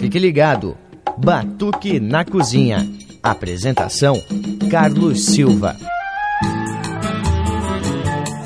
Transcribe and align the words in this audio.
Fique 0.00 0.18
ligado. 0.18 0.78
Batuque 1.18 2.00
na 2.00 2.24
Cozinha. 2.24 2.88
Apresentação: 3.22 4.14
Carlos 4.70 5.26
Silva. 5.26 5.76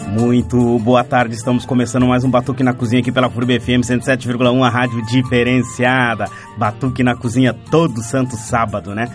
Muito 0.08 0.80
boa 0.80 1.04
tarde, 1.04 1.36
estamos 1.36 1.64
começando 1.64 2.06
mais 2.06 2.24
um 2.24 2.30
Batuque 2.30 2.64
na 2.64 2.74
Cozinha 2.74 3.00
aqui 3.00 3.12
pela 3.12 3.30
FURB 3.30 3.60
FM 3.60 3.82
107,1, 3.84 4.66
a 4.66 4.68
rádio 4.68 5.00
diferenciada. 5.06 6.24
Batuque 6.58 7.04
na 7.04 7.14
Cozinha 7.14 7.52
todo 7.52 8.02
santo 8.02 8.36
sábado, 8.36 8.92
né? 8.92 9.08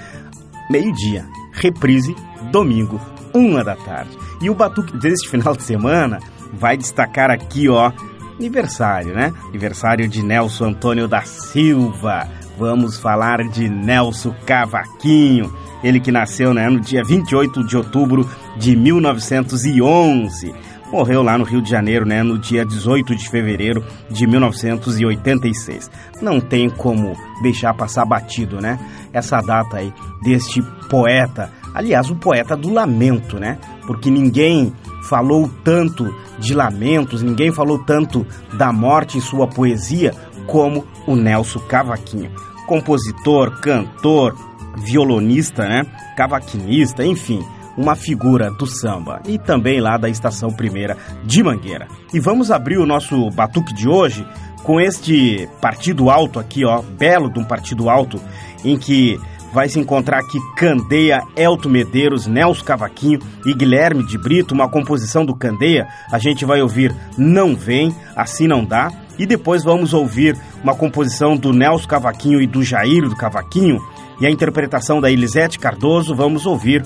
Meio-dia, 0.70 1.26
reprise, 1.52 2.16
domingo, 2.54 3.02
uma 3.34 3.66
da 3.66 3.76
tarde. 3.76 4.18
E 4.42 4.50
o 4.50 4.56
Batuque 4.56 4.98
deste 4.98 5.28
final 5.28 5.58
de 5.58 5.64
semana 5.64 6.20
vai 6.54 6.78
destacar 6.78 7.32
aqui, 7.32 7.68
ó, 7.68 7.92
aniversário, 8.40 9.14
né? 9.14 9.34
Aniversário 9.50 10.08
de 10.08 10.24
Nelson 10.24 10.68
Antônio 10.68 11.08
da 11.08 11.22
Silva. 11.22 12.28
Vamos 12.58 12.98
falar 12.98 13.44
de 13.50 13.70
Nelson 13.70 14.34
Cavaquinho. 14.46 15.54
Ele 15.84 16.00
que 16.00 16.12
nasceu 16.12 16.54
né, 16.54 16.68
no 16.70 16.80
dia 16.80 17.04
28 17.04 17.66
de 17.66 17.78
outubro 17.78 18.28
de 18.58 18.76
1911. 18.76 20.54
Morreu 20.92 21.22
lá 21.22 21.38
no 21.38 21.44
Rio 21.44 21.62
de 21.62 21.70
Janeiro, 21.70 22.06
né, 22.06 22.24
no 22.24 22.38
dia 22.38 22.66
18 22.66 23.16
de 23.16 23.30
fevereiro 23.30 23.84
de 24.10 24.26
1986. 24.26 25.90
Não 26.22 26.42
tem 26.42 26.70
como 26.70 27.16
deixar 27.44 27.74
passar 27.76 28.06
batido, 28.06 28.60
né? 28.60 28.80
Essa 29.14 29.40
data 29.40 29.78
aí 29.78 29.94
deste 30.24 30.62
poeta, 30.90 31.52
aliás, 31.74 32.10
o 32.10 32.16
poeta 32.16 32.58
do 32.58 32.74
lamento, 32.74 33.40
né? 33.40 33.60
Porque 33.86 34.10
ninguém 34.10 34.74
falou 35.10 35.50
tanto 35.64 36.16
de 36.38 36.54
lamentos, 36.54 37.24
ninguém 37.24 37.52
falou 37.52 37.80
tanto 37.80 38.26
da 38.54 38.72
morte 38.72 39.18
em 39.18 39.22
sua 39.22 39.48
poesia 39.48 40.14
como 40.46 40.86
o 41.08 41.16
Nelson 41.16 41.60
Cavaquinho. 41.62 42.32
Compositor, 42.68 43.60
cantor, 43.60 44.36
violonista, 44.78 45.68
né? 45.68 45.84
Cavaquinista, 46.16 47.04
enfim, 47.04 47.44
uma 47.76 47.96
figura 47.96 48.52
do 48.52 48.68
samba 48.68 49.20
e 49.28 49.40
também 49.40 49.82
lá 49.82 49.98
da 49.98 50.08
Estação 50.08 50.52
Primeira 50.52 50.96
de 51.24 51.42
Mangueira. 51.42 51.88
E 52.14 52.20
vamos 52.20 52.52
abrir 52.52 52.78
o 52.78 52.86
nosso 52.86 53.32
batuque 53.32 53.74
de 53.74 53.90
hoje 53.90 54.24
com 54.64 54.80
este 54.80 55.50
partido 55.60 56.12
alto 56.12 56.40
aqui, 56.40 56.64
ó, 56.66 56.84
belo 56.84 57.32
de 57.32 57.40
um 57.40 57.44
partido 57.44 57.90
alto, 57.90 58.22
em 58.64 58.78
que 58.78 59.20
vai 59.54 59.70
se 59.70 59.80
encontrar 59.80 60.20
aqui 60.20 60.38
Candeia, 60.56 61.22
Elto 61.36 61.70
Medeiros, 61.70 62.28
Nelson 62.28 62.64
Cavaquinho 62.64 63.20
e 63.46 63.54
Guilherme 63.54 64.06
de 64.06 64.18
Brito, 64.18 64.54
uma 64.54 64.70
composição 64.70 65.26
do 65.26 65.36
Candeia. 65.36 65.88
A 66.12 66.20
gente 66.20 66.46
vai 66.46 66.62
ouvir 66.62 66.96
Não 67.18 67.56
Vem, 67.56 67.96
Assim 68.16 68.48
Não 68.48 68.64
Dá. 68.64 68.92
E 69.18 69.26
depois 69.26 69.64
vamos 69.64 69.94
ouvir 69.94 70.38
uma 70.64 70.74
composição 70.74 71.36
do 71.36 71.52
Nelson 71.52 71.88
Cavaquinho 71.88 72.42
e 72.42 72.48
do 72.48 72.64
Jair 72.64 73.08
do 73.08 73.16
Cavaquinho. 73.16 73.80
E 74.22 74.26
a 74.26 74.30
interpretação 74.30 75.00
da 75.00 75.12
Elisete 75.12 75.60
Cardoso, 75.60 76.16
vamos 76.16 76.46
ouvir 76.46 76.84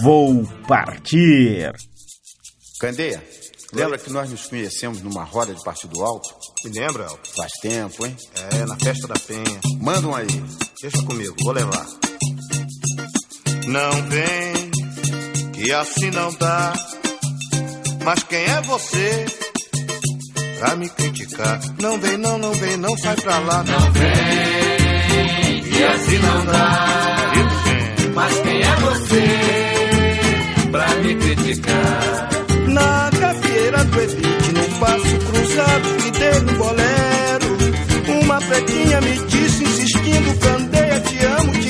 Vou 0.00 0.44
Partir. 0.66 1.72
Candeia, 2.78 3.22
lembra 3.72 3.98
que 3.98 4.10
nós 4.10 4.30
nos 4.30 4.46
conhecemos 4.46 5.00
numa 5.02 5.24
roda 5.24 5.54
de 5.54 5.62
Partido 5.64 6.02
Alto? 6.04 6.34
Me 6.64 6.78
lembra, 6.78 7.04
Elton? 7.04 7.18
Faz 7.36 7.52
tempo, 7.60 8.06
hein? 8.06 8.16
É, 8.52 8.66
na 8.66 8.76
festa 8.76 9.08
da 9.08 9.14
Penha. 9.14 9.60
Manda 9.80 10.06
um 10.06 10.14
aí. 10.14 10.26
Deixa 10.80 11.02
comigo, 11.02 11.34
vou 11.42 11.52
levar. 11.52 11.86
Não 13.66 14.08
vem, 14.08 14.70
que 15.52 15.72
assim 15.72 16.10
não 16.10 16.32
dá. 16.34 16.72
Mas 18.04 18.22
quem 18.24 18.44
é 18.44 18.60
você 18.62 19.26
pra 20.58 20.76
me 20.76 20.88
criticar? 20.90 21.60
Não 21.80 21.98
vem, 22.00 22.18
não, 22.18 22.36
não 22.38 22.52
vem, 22.52 22.76
não 22.76 22.96
sai 22.98 23.16
pra 23.16 23.38
lá. 23.38 23.62
Não 23.62 23.92
vem, 23.92 25.62
que 25.62 25.84
assim 25.84 26.18
não 26.18 26.44
dá. 26.46 26.86
Mas 28.14 28.40
quem 28.40 28.60
é 28.60 28.76
você 28.76 29.22
pra 30.70 30.94
me 30.96 31.14
criticar? 31.16 32.28
Na 32.68 33.10
do 33.84 34.00
Evite, 34.00 34.52
passo 34.80 35.18
cruzado, 35.26 35.88
me 36.02 36.10
dei 36.10 36.40
no 36.40 36.52
bolero. 36.58 38.22
Uma 38.22 38.38
pretinha 38.40 39.00
me 39.00 39.18
disse, 39.26 39.64
insistindo, 39.64 40.38
candeia, 40.38 41.00
te 41.00 41.24
amo, 41.24 41.61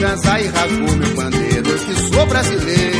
Ganzá 0.00 0.40
e 0.40 0.46
rasgou 0.48 0.96
meu 0.96 1.14
pandeiro. 1.14 1.62
Que 1.62 2.14
sou 2.14 2.26
brasileiro. 2.26 2.93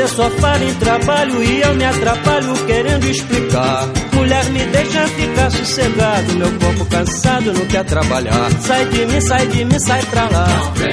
Você 0.00 0.08
só 0.08 0.30
fala 0.30 0.64
em 0.64 0.72
trabalho 0.76 1.42
e 1.42 1.60
eu 1.60 1.74
me 1.74 1.84
atrapalho 1.84 2.54
querendo 2.64 3.04
explicar. 3.04 3.86
Mulher, 4.14 4.48
me 4.48 4.64
deixa 4.64 5.06
ficar 5.08 5.50
sossegado. 5.50 6.32
Meu 6.36 6.58
corpo 6.58 6.86
cansado 6.86 7.52
não 7.52 7.66
quer 7.66 7.84
trabalhar. 7.84 8.50
Sai 8.62 8.86
de 8.86 9.04
mim, 9.04 9.20
sai 9.20 9.46
de 9.48 9.62
mim, 9.62 9.78
sai 9.78 10.02
pra 10.06 10.22
lá. 10.30 10.46
Não 10.48 10.72
vem, 10.72 10.92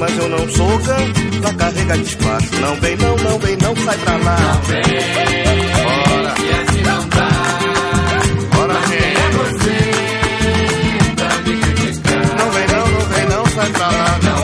mas 0.00 0.16
eu 0.16 0.28
não 0.30 0.48
sou 0.48 0.78
ganho 0.78 1.12
pra 1.42 1.52
carregar 1.54 1.98
despacho. 1.98 2.48
Não 2.60 2.74
vem, 2.76 2.96
não, 2.96 3.16
não 3.16 3.38
vem, 3.38 3.56
não, 3.58 3.76
sai 3.76 3.98
pra 3.98 4.16
lá. 4.16 4.36
Não 4.40 4.62
vem, 4.62 4.82
Bora, 5.84 6.34
e 6.40 6.50
assim 6.50 6.82
não 6.82 7.08
dá. 7.10 7.28
bora, 8.56 8.74
gente. 8.86 9.18
é 9.18 9.30
você 9.36 9.76
pra 11.16 11.36
me 11.42 11.56
criticar? 11.60 12.36
Não 12.38 12.50
vem, 12.50 12.66
não, 12.66 12.86
não 12.88 13.00
vem, 13.10 13.26
não, 13.28 13.46
sai 13.46 13.70
pra 13.72 13.88
lá. 13.90 14.18
Não 14.22 14.39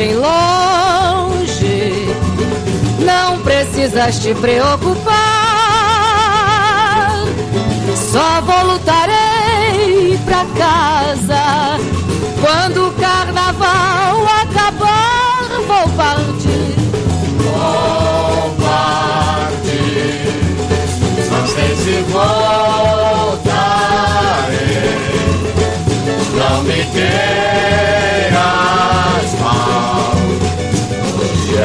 bem 0.00 0.14
longe, 0.14 2.08
não 3.00 3.38
precisas 3.40 4.18
te 4.18 4.34
preocupar. 4.34 5.12
Só 8.10 8.40
voltarei 8.40 10.18
pra 10.24 10.46
casa 10.56 11.78
quando 12.40 12.88
o 12.88 12.92
carnaval 12.92 14.26
acabar. 14.42 15.50
Vou 15.66 15.86
partir. 15.90 16.74
Vou 17.44 18.56
partir, 18.64 20.00
não 21.30 21.46
sei 21.46 21.76
se 21.76 22.02
voltarei. 22.08 22.40
Não 26.34 26.62
me 26.62 26.84
queiras 26.86 27.99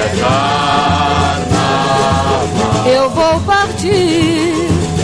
é 0.05 0.09
carnaval. 0.09 1.45
Eu 2.85 3.09
vou 3.09 3.39
partir. 3.41 4.53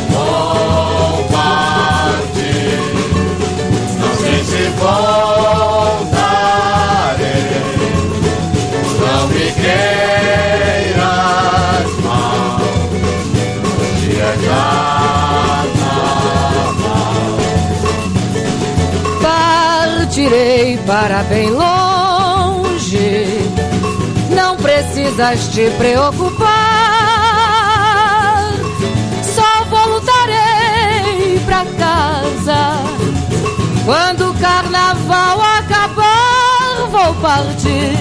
Vou 0.09 1.23
partir, 1.31 2.79
não 3.99 4.13
sei 4.21 4.39
se 4.43 4.63
voltarei. 4.79 6.01
Não 8.99 9.21
me 9.29 9.45
queiras 9.61 10.99
mal, 12.03 12.59
hoje 13.79 14.11
é 14.19 14.23
carnaval. 14.47 14.81
Partirei 19.21 20.77
para 20.85 21.19
bem 21.23 21.49
longe, 21.49 22.00
precisas 25.11 25.49
te 25.49 25.69
preocupar. 25.71 26.49
Só 29.23 29.65
voltarei 29.69 31.39
pra 31.45 31.65
casa 31.77 32.77
quando 33.85 34.29
o 34.29 34.33
carnaval 34.35 35.41
acabar. 35.41 36.87
Vou 36.89 37.13
partir. 37.15 37.97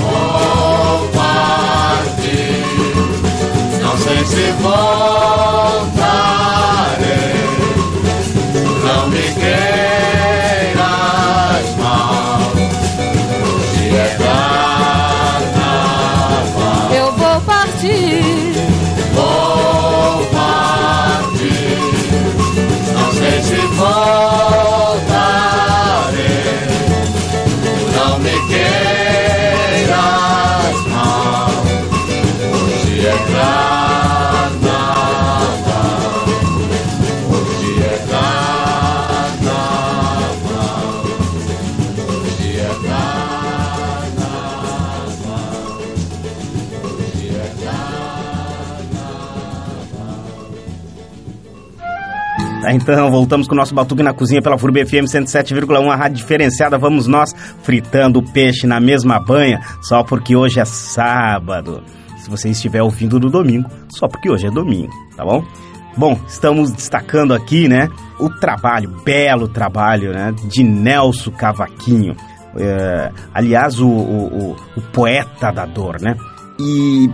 Vou 0.00 1.08
partir, 1.08 2.64
não 3.82 3.96
sei 3.98 4.26
se 4.26 4.52
voltarei. 4.60 4.90
Não 8.84 9.08
me 9.08 9.22
queiras 9.34 9.80
partir. 17.80 18.52
Vou 19.14 20.26
partir, 20.26 21.40
não 22.92 23.12
sei 23.12 23.42
se 23.42 23.56
voltarei. 23.76 24.79
Então, 52.72 53.10
voltamos 53.10 53.48
com 53.48 53.54
o 53.54 53.56
nosso 53.56 53.74
Batuque 53.74 54.02
na 54.02 54.12
Cozinha 54.12 54.42
pela 54.42 54.58
FURB 54.58 54.84
FM 54.84 55.06
107,1, 55.06 55.90
a 55.90 55.96
rádio 55.96 56.18
diferenciada. 56.18 56.78
Vamos 56.78 57.06
nós 57.06 57.32
fritando 57.62 58.22
peixe 58.22 58.66
na 58.66 58.78
mesma 58.78 59.18
banha, 59.18 59.60
só 59.82 60.02
porque 60.02 60.36
hoje 60.36 60.60
é 60.60 60.64
sábado. 60.64 61.82
Se 62.18 62.28
você 62.28 62.50
estiver 62.50 62.82
ouvindo 62.82 63.18
no 63.18 63.30
domingo, 63.30 63.68
só 63.88 64.06
porque 64.06 64.30
hoje 64.30 64.46
é 64.46 64.50
domingo, 64.50 64.92
tá 65.16 65.24
bom? 65.24 65.42
Bom, 65.96 66.18
estamos 66.28 66.70
destacando 66.70 67.34
aqui, 67.34 67.66
né, 67.68 67.88
o 68.18 68.30
trabalho, 68.30 68.90
belo 69.04 69.48
trabalho, 69.48 70.12
né, 70.12 70.32
de 70.44 70.62
Nelson 70.62 71.30
Cavaquinho. 71.32 72.14
É, 72.56 73.10
aliás, 73.34 73.80
o, 73.80 73.88
o, 73.88 74.56
o, 74.76 74.82
poeta 74.92 75.52
da 75.52 75.64
dor, 75.64 76.00
né? 76.00 76.16
E 76.58 77.08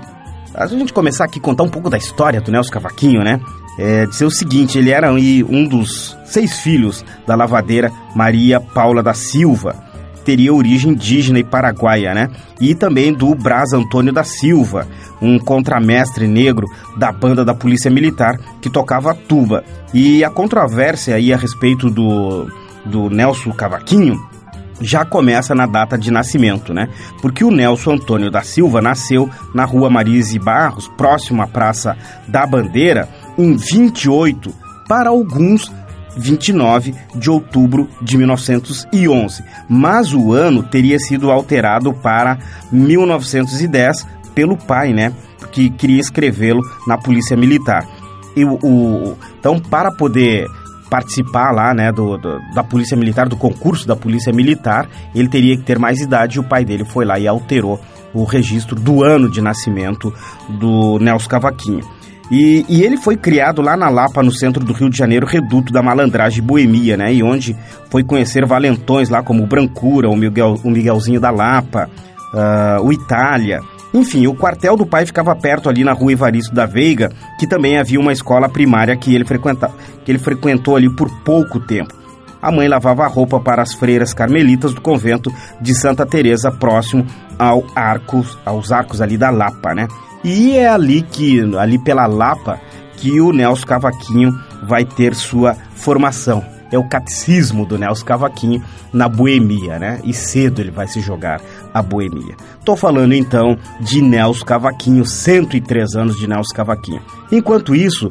a 0.54 0.66
gente 0.66 0.92
começar 0.92 1.24
aqui 1.24 1.38
a 1.38 1.42
contar 1.42 1.62
um 1.62 1.68
pouco 1.68 1.90
da 1.90 1.98
história 1.98 2.40
do 2.40 2.50
Nelson 2.50 2.72
Cavaquinho, 2.72 3.22
né? 3.22 3.38
É, 3.78 4.06
dizer 4.06 4.24
o 4.24 4.30
seguinte, 4.30 4.78
ele 4.78 4.90
era 4.90 5.12
um 5.12 5.66
dos 5.68 6.16
seis 6.24 6.58
filhos 6.60 7.04
da 7.26 7.34
lavadeira 7.34 7.92
Maria 8.14 8.60
Paula 8.60 9.02
da 9.02 9.12
Silva, 9.12 9.76
teria 10.24 10.52
origem 10.52 10.92
indígena 10.92 11.38
e 11.38 11.44
paraguaia, 11.44 12.12
né? 12.12 12.28
E 12.60 12.74
também 12.74 13.12
do 13.12 13.32
Braz 13.34 13.72
Antônio 13.72 14.12
da 14.12 14.24
Silva, 14.24 14.88
um 15.22 15.38
contramestre 15.38 16.26
negro 16.26 16.66
da 16.96 17.12
banda 17.12 17.44
da 17.44 17.54
Polícia 17.54 17.90
Militar 17.90 18.36
que 18.60 18.68
tocava 18.68 19.14
tuba. 19.14 19.62
E 19.94 20.24
a 20.24 20.30
controvérsia 20.30 21.14
aí 21.14 21.32
a 21.32 21.36
respeito 21.36 21.88
do, 21.88 22.50
do 22.84 23.08
Nelson 23.08 23.52
Cavaquinho 23.52 24.20
já 24.80 25.04
começa 25.04 25.54
na 25.54 25.66
data 25.66 25.96
de 25.96 26.10
nascimento, 26.10 26.74
né? 26.74 26.88
Porque 27.22 27.44
o 27.44 27.50
Nelson 27.50 27.92
Antônio 27.92 28.30
da 28.30 28.42
Silva 28.42 28.82
nasceu 28.82 29.30
na 29.54 29.64
rua 29.64 29.88
Marise 29.88 30.38
Barros, 30.38 30.88
próximo 30.96 31.40
à 31.40 31.46
Praça 31.46 31.96
da 32.28 32.46
Bandeira, 32.46 33.08
em 33.38 33.56
28, 33.56 34.52
para 34.88 35.10
alguns 35.10 35.70
29 36.16 36.94
de 37.14 37.30
outubro 37.30 37.88
de 38.00 38.16
1911, 38.16 39.44
mas 39.68 40.14
o 40.14 40.32
ano 40.32 40.62
teria 40.62 40.98
sido 40.98 41.30
alterado 41.30 41.92
para 41.92 42.38
1910 42.72 44.06
pelo 44.34 44.56
pai, 44.56 44.92
né? 44.92 45.12
Que 45.52 45.70
queria 45.70 46.00
escrevê-lo 46.00 46.62
na 46.86 46.96
Polícia 46.96 47.36
Militar. 47.36 47.86
E 48.34 48.44
o, 48.44 48.58
o, 48.62 49.16
então, 49.38 49.58
para 49.58 49.90
poder 49.90 50.46
participar 50.90 51.50
lá, 51.50 51.74
né, 51.74 51.90
do, 51.90 52.16
do, 52.16 52.38
da 52.54 52.62
Polícia 52.62 52.96
Militar, 52.96 53.28
do 53.28 53.36
concurso 53.36 53.86
da 53.86 53.96
Polícia 53.96 54.32
Militar, 54.32 54.88
ele 55.14 55.28
teria 55.28 55.56
que 55.56 55.62
ter 55.62 55.78
mais 55.78 56.00
idade 56.00 56.36
e 56.36 56.40
o 56.40 56.44
pai 56.44 56.64
dele 56.64 56.84
foi 56.84 57.04
lá 57.04 57.18
e 57.18 57.26
alterou 57.26 57.80
o 58.14 58.24
registro 58.24 58.76
do 58.76 59.02
ano 59.02 59.28
de 59.30 59.40
nascimento 59.40 60.12
do 60.48 60.98
Nelson 60.98 61.28
Cavaquinho. 61.28 61.95
E, 62.30 62.64
e, 62.68 62.82
ele 62.82 62.96
foi 62.96 63.16
criado 63.16 63.62
lá 63.62 63.76
na 63.76 63.88
Lapa, 63.88 64.22
no 64.22 64.32
centro 64.32 64.64
do 64.64 64.72
Rio 64.72 64.90
de 64.90 64.98
Janeiro, 64.98 65.26
reduto 65.26 65.72
da 65.72 65.82
malandragem 65.82 66.42
boemia, 66.42 66.96
né? 66.96 67.12
E 67.14 67.22
onde 67.22 67.56
foi 67.88 68.02
conhecer 68.02 68.44
valentões 68.44 69.08
lá 69.08 69.22
como 69.22 69.44
o 69.44 69.46
Brancura, 69.46 70.08
o, 70.08 70.16
Miguel, 70.16 70.58
o 70.64 70.70
Miguelzinho 70.70 71.20
da 71.20 71.30
Lapa, 71.30 71.88
uh, 72.34 72.84
o 72.84 72.92
Itália. 72.92 73.60
Enfim, 73.94 74.26
o 74.26 74.34
quartel 74.34 74.76
do 74.76 74.84
pai 74.84 75.06
ficava 75.06 75.34
perto 75.36 75.68
ali 75.68 75.84
na 75.84 75.92
rua 75.92 76.12
Evaristo 76.12 76.54
da 76.54 76.66
Veiga, 76.66 77.10
que 77.38 77.46
também 77.46 77.78
havia 77.78 78.00
uma 78.00 78.12
escola 78.12 78.48
primária 78.48 78.96
que 78.96 79.14
ele, 79.14 79.24
frequenta, 79.24 79.70
que 80.04 80.10
ele 80.10 80.18
frequentou 80.18 80.74
ali 80.74 80.94
por 80.94 81.08
pouco 81.22 81.60
tempo. 81.60 81.94
A 82.46 82.52
mãe 82.52 82.68
lavava 82.68 83.04
roupa 83.08 83.40
para 83.40 83.60
as 83.60 83.74
freiras 83.74 84.14
carmelitas 84.14 84.72
do 84.72 84.80
convento 84.80 85.34
de 85.60 85.74
Santa 85.74 86.06
Teresa, 86.06 86.48
próximo 86.48 87.04
ao 87.36 87.64
arcos, 87.74 88.38
aos 88.46 88.70
arcos 88.70 89.00
ali 89.00 89.18
da 89.18 89.30
Lapa, 89.30 89.74
né? 89.74 89.88
E 90.22 90.56
é 90.56 90.68
ali 90.68 91.02
que, 91.02 91.40
ali 91.58 91.76
pela 91.76 92.06
Lapa, 92.06 92.60
que 92.98 93.20
o 93.20 93.32
Nelson 93.32 93.66
Cavaquinho 93.66 94.32
vai 94.62 94.84
ter 94.84 95.12
sua 95.16 95.56
formação. 95.74 96.44
É 96.70 96.78
o 96.78 96.88
catecismo 96.88 97.66
do 97.66 97.76
Nelson 97.76 98.04
Cavaquinho 98.04 98.62
na 98.92 99.08
boemia, 99.08 99.80
né? 99.80 100.00
E 100.04 100.14
cedo 100.14 100.60
ele 100.60 100.70
vai 100.70 100.86
se 100.86 101.00
jogar 101.00 101.40
a 101.74 101.82
boemia. 101.82 102.36
Tô 102.64 102.76
falando 102.76 103.12
então 103.12 103.58
de 103.80 104.00
Nelson 104.00 104.44
Cavaquinho, 104.44 105.04
103 105.04 105.96
anos 105.96 106.16
de 106.16 106.28
Nelson 106.28 106.54
Cavaquinho. 106.54 107.02
Enquanto 107.32 107.74
isso, 107.74 108.08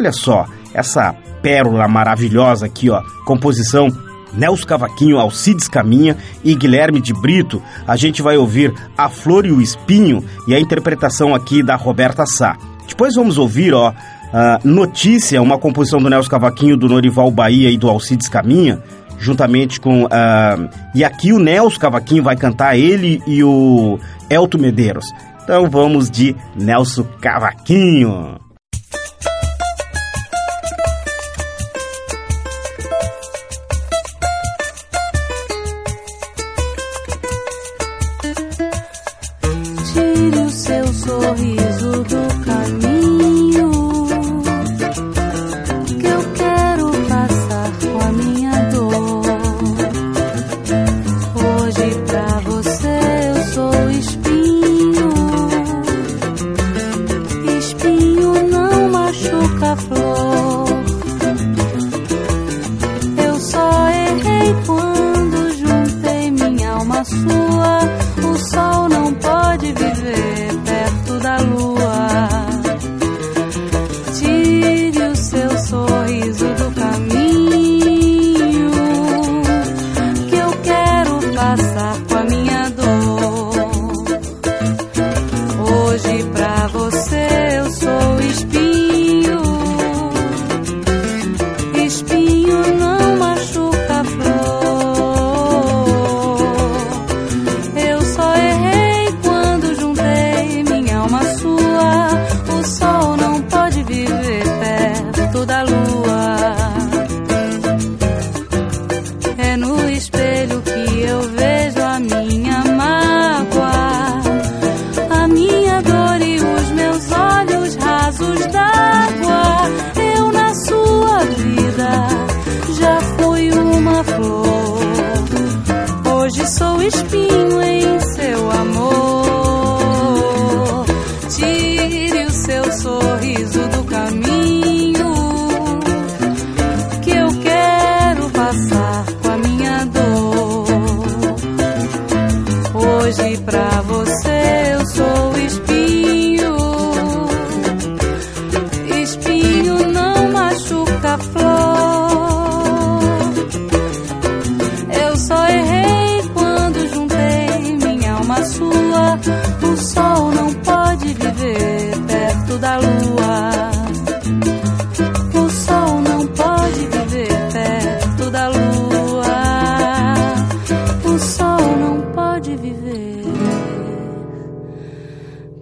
olha 0.00 0.12
só, 0.12 0.46
essa 0.72 1.14
pérola 1.42 1.86
maravilhosa 1.86 2.66
aqui, 2.66 2.88
ó, 2.90 3.02
composição 3.26 3.88
Nelson 4.32 4.66
Cavaquinho, 4.66 5.18
Alcides 5.18 5.68
Caminha 5.68 6.16
e 6.42 6.54
Guilherme 6.54 7.00
de 7.00 7.12
Brito, 7.12 7.62
a 7.86 7.96
gente 7.96 8.22
vai 8.22 8.36
ouvir 8.36 8.72
A 8.96 9.08
Flor 9.08 9.44
e 9.44 9.52
o 9.52 9.60
Espinho 9.60 10.24
e 10.48 10.54
a 10.54 10.60
interpretação 10.60 11.34
aqui 11.34 11.62
da 11.62 11.76
Roberta 11.76 12.24
Sá. 12.24 12.56
Depois 12.88 13.14
vamos 13.14 13.38
ouvir, 13.38 13.74
ó, 13.74 13.92
Notícia, 14.64 15.42
uma 15.42 15.58
composição 15.58 16.00
do 16.00 16.08
Nelson 16.08 16.30
Cavaquinho, 16.30 16.76
do 16.76 16.88
Norival 16.88 17.30
Bahia 17.30 17.70
e 17.70 17.76
do 17.76 17.88
Alcides 17.88 18.28
Caminha, 18.28 18.82
juntamente 19.18 19.80
com... 19.80 20.08
e 20.94 21.04
aqui 21.04 21.32
o 21.32 21.38
Nelson 21.38 21.78
Cavaquinho 21.78 22.22
vai 22.22 22.36
cantar, 22.36 22.78
ele 22.78 23.20
e 23.26 23.42
o 23.44 23.98
Elton 24.30 24.58
Medeiros. 24.58 25.06
Então 25.42 25.68
vamos 25.68 26.08
de 26.08 26.34
Nelson 26.56 27.04
Cavaquinho. 27.20 28.49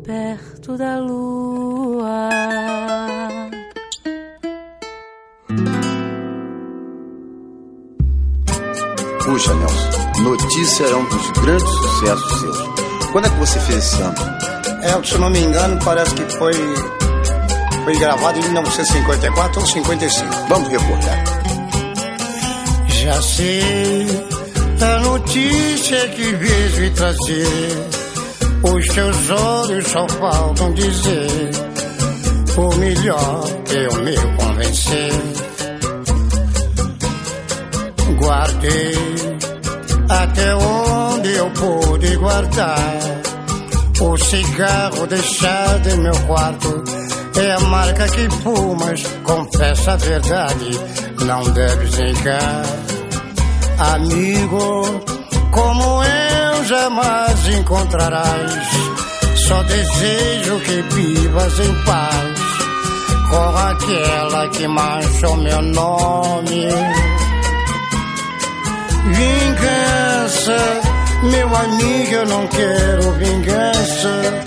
Perto 0.08 0.74
da 0.78 0.98
lua. 0.98 2.30
Puxa, 9.22 9.54
Nelson, 9.54 10.22
Notícia 10.22 10.84
é 10.86 10.96
um 10.96 11.04
dos 11.04 11.30
grandes 11.42 11.68
sucessos 11.68 12.40
seus. 12.40 12.56
Quando 13.12 13.26
é 13.26 13.28
que 13.28 13.36
você 13.36 13.60
fez 13.60 13.78
esse 13.78 13.96
samba? 13.96 14.38
É, 14.82 15.04
se 15.04 15.18
não 15.18 15.28
me 15.28 15.40
engano, 15.40 15.78
parece 15.84 16.14
que 16.14 16.22
foi, 16.38 16.54
foi 17.84 17.98
gravado 17.98 18.38
em 18.38 18.42
1954 18.44 19.60
ou 19.60 19.66
55. 19.66 20.34
Vamos 20.48 20.68
recordar. 20.68 21.24
Já 22.88 23.20
sei 23.20 24.06
da 24.78 25.00
notícia 25.00 26.08
que 26.08 26.32
vejo 26.32 26.84
e 26.84 26.90
trazer. 26.92 27.97
Os 28.62 28.86
teus 28.88 29.30
olhos 29.30 29.86
só 29.88 30.08
faltam 30.08 30.74
dizer 30.74 31.50
o 32.56 32.74
melhor 32.76 33.44
que 33.64 33.74
eu 33.74 33.94
me 34.02 34.16
convencer. 34.36 35.12
Guardei 38.18 39.38
até 40.08 40.54
onde 40.56 41.34
eu 41.34 41.50
pude 41.50 42.16
guardar. 42.16 42.98
O 44.00 44.16
cigarro 44.16 45.06
deixado 45.06 45.88
em 45.90 45.98
meu 45.98 46.18
quarto 46.26 46.84
é 47.40 47.52
a 47.52 47.60
marca 47.60 48.08
que 48.08 48.28
fumas. 48.42 49.02
Confessa 49.24 49.92
a 49.92 49.96
verdade, 49.96 50.70
não 51.24 51.42
deves 51.52 51.98
negar. 51.98 52.62
Amigo, 53.94 54.82
como 55.52 55.97
jamais 56.68 57.48
encontrarás. 57.48 58.52
Só 59.46 59.62
desejo 59.62 60.60
que 60.60 60.82
vivas 60.94 61.60
em 61.60 61.74
paz 61.84 62.40
com 63.30 63.56
aquela 63.56 64.48
que 64.48 64.68
manchou 64.68 65.36
meu 65.36 65.62
nome. 65.62 66.68
Vingança, 69.14 70.58
meu 71.22 71.56
amigo, 71.56 72.12
eu 72.12 72.26
não 72.26 72.46
quero 72.48 73.12
vingança. 73.12 74.44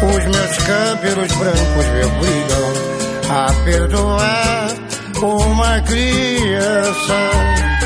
Os 0.00 0.24
meus 0.24 0.58
cabelos 0.58 1.32
brancos 1.32 1.86
me 1.86 2.04
obrigam 2.04 2.68
a 3.30 3.52
perdoar 3.64 4.68
uma 5.20 5.80
criança. 5.80 7.77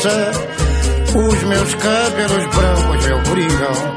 Os 0.00 1.42
meus 1.42 1.74
cabelos 1.74 2.46
brancos 2.56 3.04
me 3.04 3.12
obrigam 3.12 3.96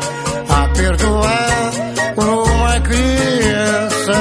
a 0.50 0.67
perdoar 0.75 1.72
uma 2.17 2.79
criança. 2.81 4.13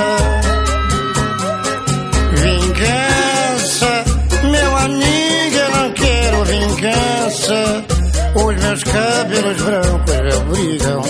Vingança, 2.37 4.05
meu 4.49 4.77
amigo, 4.77 5.57
eu 5.57 5.71
não 5.71 5.93
quero 5.95 6.45
vingança. 6.45 7.85
Os 8.37 8.63
meus 8.63 8.85
cabelos 8.85 9.63
brancos 9.63 10.21
me 10.21 10.35
obrigam 10.37 11.03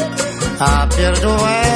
a 0.59 0.87
perdoar. 0.87 1.72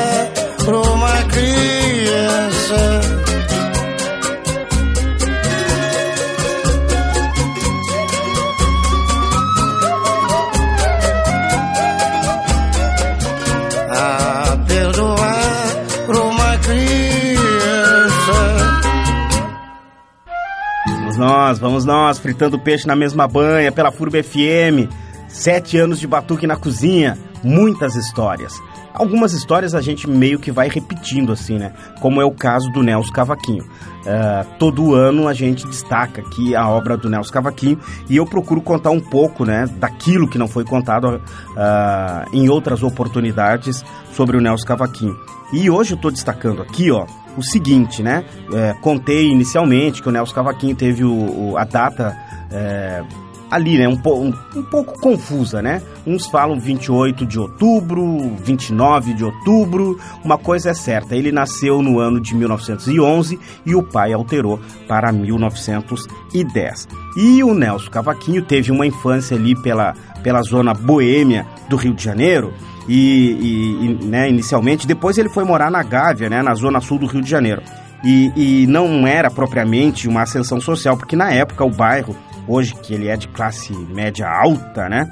Vamos 21.66 21.85
nós, 21.85 22.20
fritando 22.20 22.61
peixe 22.61 22.87
na 22.87 22.94
mesma 22.94 23.26
banha, 23.26 23.73
pela 23.73 23.90
Furba 23.90 24.23
FM. 24.23 24.88
Sete 25.26 25.76
anos 25.76 25.99
de 25.99 26.06
batuque 26.06 26.46
na 26.46 26.54
cozinha, 26.54 27.18
muitas 27.42 27.96
histórias. 27.96 28.62
Algumas 28.94 29.32
histórias 29.32 29.75
a 29.75 29.80
gente 29.80 30.08
meio 30.08 30.38
que 30.38 30.52
vai 30.52 30.68
repetindo 30.68 31.32
assim, 31.32 31.58
né? 31.58 31.73
Como 32.00 32.23
é 32.23 32.25
o 32.25 32.30
caso 32.30 32.70
do 32.70 32.85
Nelson 32.85 33.12
Cavaquinho. 33.12 33.64
Uh, 33.64 34.46
todo 34.61 34.94
ano 34.94 35.26
a 35.26 35.35
gente 35.35 35.66
destaca 35.66 36.20
aqui 36.20 36.54
a 36.54 36.68
obra 36.68 36.96
do 36.96 37.11
Nelson 37.11 37.32
Cavaquinho 37.32 37.80
e 38.08 38.16
eu 38.16 38.25
procuro 38.25 38.62
contar 38.62 38.90
um 38.90 39.00
pouco, 39.00 39.44
né, 39.44 39.66
daquilo 39.76 40.28
que 40.28 40.38
não 40.38 40.46
foi 40.46 40.64
contado 40.64 41.16
uh, 41.16 42.32
em 42.32 42.49
outras 42.49 42.85
oportunidades 42.85 43.85
sobre 44.12 44.37
o 44.37 44.40
Nelson 44.40 44.64
Cavaquinho. 44.64 45.18
E 45.52 45.68
hoje 45.68 45.94
eu 45.94 45.96
estou 45.96 46.12
destacando 46.12 46.62
aqui, 46.62 46.92
ó, 46.92 47.06
o 47.37 47.43
seguinte, 47.43 48.02
né? 48.02 48.25
É, 48.52 48.75
contei 48.81 49.28
inicialmente 49.28 50.02
que 50.02 50.09
o 50.09 50.12
Nelson 50.12 50.35
Cavaquinho 50.35 50.75
teve 50.75 51.05
o, 51.05 51.52
o, 51.52 51.59
a 51.59 51.64
data 51.64 52.16
é, 52.50 53.02
ali, 53.50 53.78
né? 53.78 53.88
Um, 53.88 54.00
um, 54.07 54.35
um, 54.57 54.62
pouco 54.62 54.99
confusa, 55.00 55.62
né? 55.62 55.83
Uns 56.07 56.26
falam 56.26 56.59
28 56.59 57.25
de 57.26 57.38
outubro, 57.38 58.37
29 58.43 59.14
de 59.14 59.25
outubro. 59.25 59.99
Uma 60.25 60.38
coisa 60.38 60.71
é 60.71 60.75
certa, 60.75 61.14
ele 61.14 61.31
nasceu 61.33 61.83
no 61.83 61.99
ano 61.99 62.21
de 62.21 62.35
1911 62.35 63.38
e 63.64 63.75
o 63.75 63.83
pai 63.83 64.12
alterou 64.12 64.61
para 64.88 65.12
1910. 65.12 66.88
E 67.16 67.43
o 67.43 67.55
Nelson 67.55 67.90
Cavaquinho 67.90 68.43
teve 68.43 68.71
uma 68.71 68.87
infância 68.87 69.37
ali 69.37 69.55
pela, 69.62 69.95
pela 70.23 70.43
zona 70.43 70.75
boêmia 70.75 71.47
do 71.69 71.76
Rio 71.76 71.95
de 71.95 72.02
Janeiro 72.02 72.52
e, 72.88 73.31
e, 73.31 73.85
e 73.85 74.05
né, 74.07 74.28
inicialmente. 74.28 74.87
Depois 74.87 75.19
ele 75.19 75.28
foi 75.28 75.45
morar 75.45 75.71
na 75.71 75.83
Gávea, 75.83 76.28
né, 76.28 76.43
na 76.43 76.55
zona 76.55 76.81
sul 76.81 76.99
do 76.99 77.07
Rio 77.07 77.23
de 77.23 77.31
Janeiro. 77.31 77.62
E, 78.05 78.33
e, 78.37 78.66
não 78.66 79.07
era 79.07 79.31
propriamente 79.31 80.07
uma 80.07 80.23
ascensão 80.23 80.61
social, 80.61 80.97
porque 80.97 81.16
na 81.16 81.33
época 81.33 81.64
o 81.64 81.71
bairro, 81.71 82.16
hoje 82.47 82.75
que 82.75 82.95
ele 82.95 83.09
é 83.09 83.16
de 83.16 83.26
classe 83.28 83.73
média 83.73 84.28
alta, 84.28 84.88
né, 84.88 85.11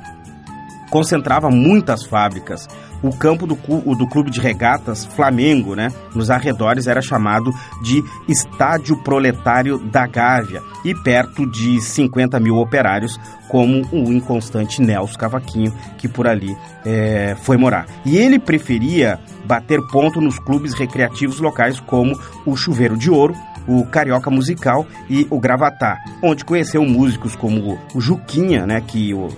concentrava 0.90 1.50
muitas 1.50 2.04
fábricas. 2.04 2.68
O 3.02 3.14
campo 3.14 3.46
do, 3.46 3.54
do 3.54 4.06
clube 4.08 4.30
de 4.30 4.40
regatas 4.40 5.04
Flamengo, 5.04 5.74
né, 5.74 5.88
nos 6.14 6.30
arredores, 6.30 6.86
era 6.86 7.02
chamado 7.02 7.50
de 7.82 8.02
Estádio 8.28 9.02
Proletário 9.02 9.78
da 9.78 10.06
Gávea 10.06 10.62
e 10.84 10.94
perto 10.94 11.46
de 11.50 11.80
50 11.80 12.40
mil 12.40 12.56
operários, 12.56 13.18
como 13.48 13.82
o 13.92 14.12
inconstante 14.12 14.80
Nelson 14.80 15.18
Cavaquinho, 15.18 15.72
que 15.98 16.08
por 16.08 16.26
ali 16.26 16.56
é, 16.84 17.36
foi 17.42 17.56
morar. 17.56 17.86
E 18.04 18.16
ele 18.16 18.38
preferia 18.38 19.18
bater 19.44 19.80
ponto 19.90 20.20
nos 20.20 20.38
clubes 20.38 20.74
recreativos 20.74 21.40
locais, 21.40 21.78
como 21.80 22.18
o 22.46 22.56
Chuveiro 22.56 22.96
de 22.96 23.10
Ouro, 23.10 23.34
o 23.66 23.84
Carioca 23.86 24.30
Musical 24.30 24.86
e 25.08 25.26
o 25.30 25.40
Gravatá, 25.40 25.98
onde 26.22 26.44
conheceu 26.44 26.84
músicos 26.84 27.34
como 27.34 27.78
o 27.94 28.00
Juquinha, 28.00 28.66
né, 28.66 28.80
que 28.80 29.14
o, 29.14 29.28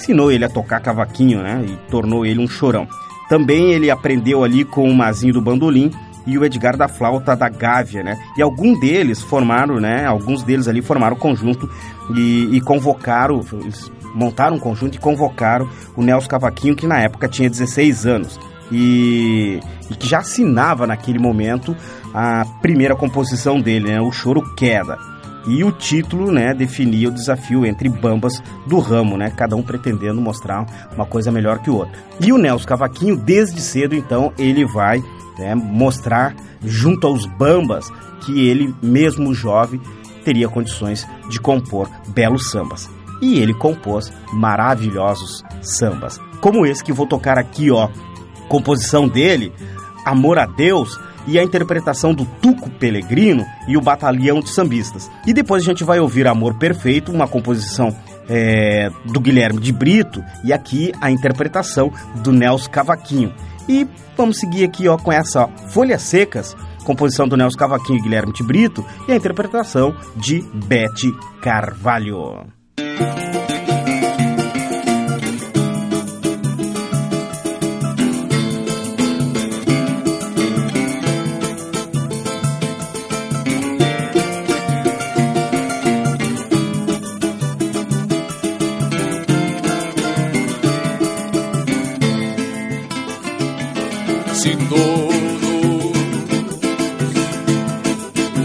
ensinou 0.00 0.32
ele 0.32 0.44
a 0.44 0.48
tocar 0.48 0.80
cavaquinho, 0.80 1.42
né, 1.42 1.64
e 1.66 1.90
tornou 1.90 2.24
ele 2.24 2.40
um 2.40 2.48
chorão. 2.48 2.88
Também 3.28 3.72
ele 3.72 3.90
aprendeu 3.90 4.42
ali 4.42 4.64
com 4.64 4.90
o 4.90 4.94
Mazinho 4.94 5.34
do 5.34 5.40
Bandolim 5.40 5.92
e 6.26 6.36
o 6.36 6.44
Edgar 6.44 6.76
da 6.76 6.88
Flauta 6.88 7.36
da 7.36 7.48
Gávea, 7.48 8.02
né? 8.02 8.18
E 8.36 8.42
algum 8.42 8.78
deles 8.78 9.22
formaram, 9.22 9.78
né? 9.78 10.04
Alguns 10.04 10.42
deles 10.42 10.66
ali 10.66 10.82
formaram 10.82 11.16
conjunto 11.16 11.70
e, 12.14 12.56
e 12.56 12.60
convocaram, 12.60 13.40
montaram 14.14 14.56
um 14.56 14.58
conjunto 14.58 14.96
e 14.96 14.98
convocaram 14.98 15.68
o 15.96 16.02
Nelson 16.02 16.28
Cavaquinho, 16.28 16.74
que 16.74 16.88
na 16.88 16.98
época 16.98 17.28
tinha 17.28 17.48
16 17.48 18.06
anos. 18.06 18.40
E, 18.72 19.60
e 19.88 19.94
que 19.94 20.08
já 20.08 20.18
assinava 20.18 20.86
naquele 20.86 21.18
momento 21.18 21.76
a 22.12 22.44
primeira 22.60 22.96
composição 22.96 23.60
dele, 23.60 23.90
né? 23.92 24.00
O 24.00 24.10
Choro 24.10 24.42
Queda. 24.56 24.98
E 25.46 25.64
o 25.64 25.72
título, 25.72 26.30
né, 26.30 26.52
definia 26.52 27.08
o 27.08 27.12
desafio 27.12 27.64
entre 27.64 27.88
bambas 27.88 28.42
do 28.66 28.78
ramo, 28.78 29.16
né, 29.16 29.30
cada 29.30 29.56
um 29.56 29.62
pretendendo 29.62 30.20
mostrar 30.20 30.66
uma 30.94 31.06
coisa 31.06 31.32
melhor 31.32 31.60
que 31.60 31.70
o 31.70 31.76
outro. 31.76 31.98
E 32.20 32.32
o 32.32 32.38
Nelson 32.38 32.66
Cavaquinho, 32.66 33.16
desde 33.16 33.60
cedo, 33.60 33.94
então, 33.94 34.32
ele 34.38 34.64
vai 34.64 35.02
né, 35.38 35.54
mostrar 35.54 36.34
junto 36.62 37.06
aos 37.06 37.24
bambas 37.24 37.90
que 38.24 38.46
ele, 38.48 38.74
mesmo 38.82 39.32
jovem, 39.34 39.80
teria 40.24 40.48
condições 40.48 41.06
de 41.30 41.40
compor 41.40 41.88
belos 42.08 42.50
sambas. 42.50 42.90
E 43.22 43.38
ele 43.38 43.54
compôs 43.54 44.12
maravilhosos 44.32 45.42
sambas, 45.62 46.18
como 46.40 46.64
esse 46.64 46.82
que 46.82 46.92
vou 46.92 47.06
tocar 47.06 47.38
aqui, 47.38 47.70
ó. 47.70 47.88
Composição 48.48 49.06
dele, 49.06 49.52
Amor 50.04 50.38
a 50.38 50.46
Deus, 50.46 50.98
e 51.26 51.38
a 51.38 51.42
interpretação 51.42 52.14
do 52.14 52.24
Tuco 52.24 52.70
Pelegrino 52.70 53.46
e 53.68 53.76
o 53.76 53.80
Batalhão 53.80 54.40
de 54.40 54.50
Sambistas. 54.50 55.10
E 55.26 55.32
depois 55.32 55.62
a 55.62 55.66
gente 55.66 55.84
vai 55.84 56.00
ouvir 56.00 56.26
Amor 56.26 56.54
Perfeito, 56.54 57.12
uma 57.12 57.28
composição 57.28 57.94
é, 58.28 58.90
do 59.04 59.20
Guilherme 59.20 59.60
de 59.60 59.72
Brito 59.72 60.22
e 60.44 60.52
aqui 60.52 60.92
a 61.00 61.10
interpretação 61.10 61.92
do 62.16 62.32
Nelson 62.32 62.70
Cavaquinho. 62.70 63.34
E 63.68 63.86
vamos 64.16 64.38
seguir 64.38 64.64
aqui 64.64 64.88
ó, 64.88 64.96
com 64.96 65.12
essa 65.12 65.48
Folhas 65.68 66.02
Secas, 66.02 66.56
composição 66.84 67.28
do 67.28 67.36
Nelson 67.36 67.58
Cavaquinho 67.58 67.98
e 67.98 68.02
Guilherme 68.02 68.32
de 68.32 68.42
Brito 68.42 68.84
e 69.08 69.12
a 69.12 69.16
interpretação 69.16 69.94
de 70.16 70.42
Bete 70.66 71.12
Carvalho. 71.42 72.46
Se 94.40 94.56
todos 94.56 95.92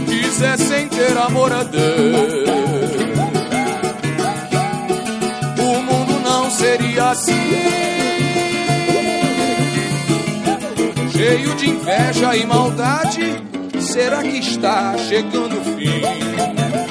quisessem 0.10 0.89
ter 0.89 1.17
a 1.17 1.29
Deus, 1.63 2.91
o 5.58 5.81
mundo 5.84 6.19
não 6.21 6.51
seria 6.51 7.12
assim. 7.12 7.31
Cheio 11.15 11.55
de 11.55 11.69
inveja 11.69 12.36
e 12.36 12.45
maldade, 12.45 13.41
será 13.79 14.21
que 14.21 14.39
está 14.39 14.97
chegando 14.97 15.62
o 15.62 15.63
fim? 15.77 16.85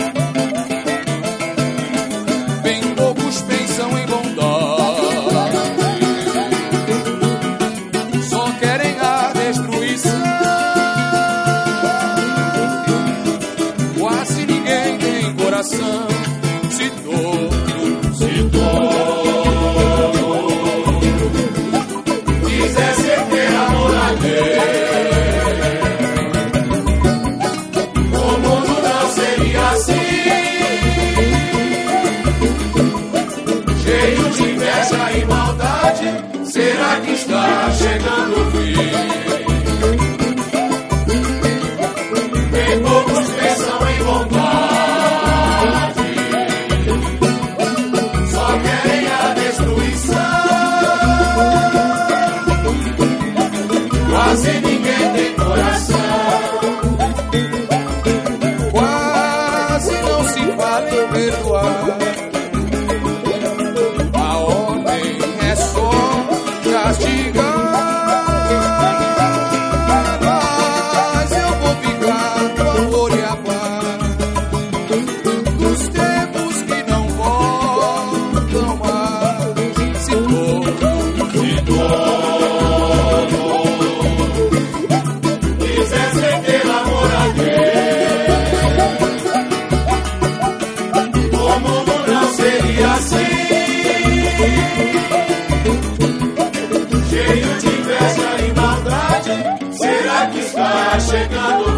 pecador. 101.29 101.74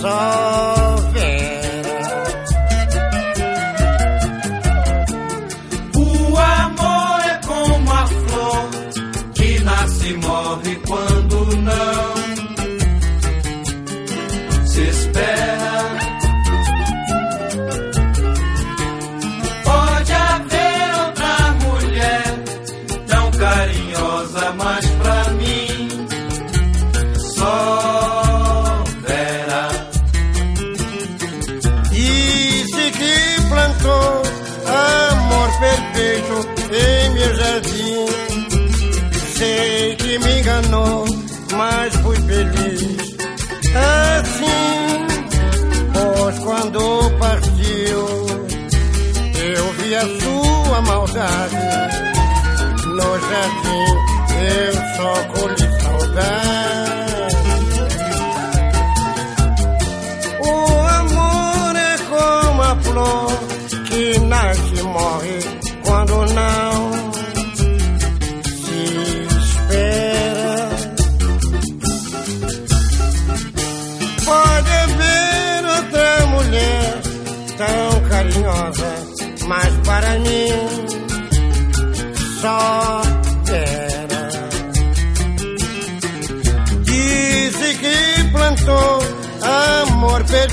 So. 0.00 0.89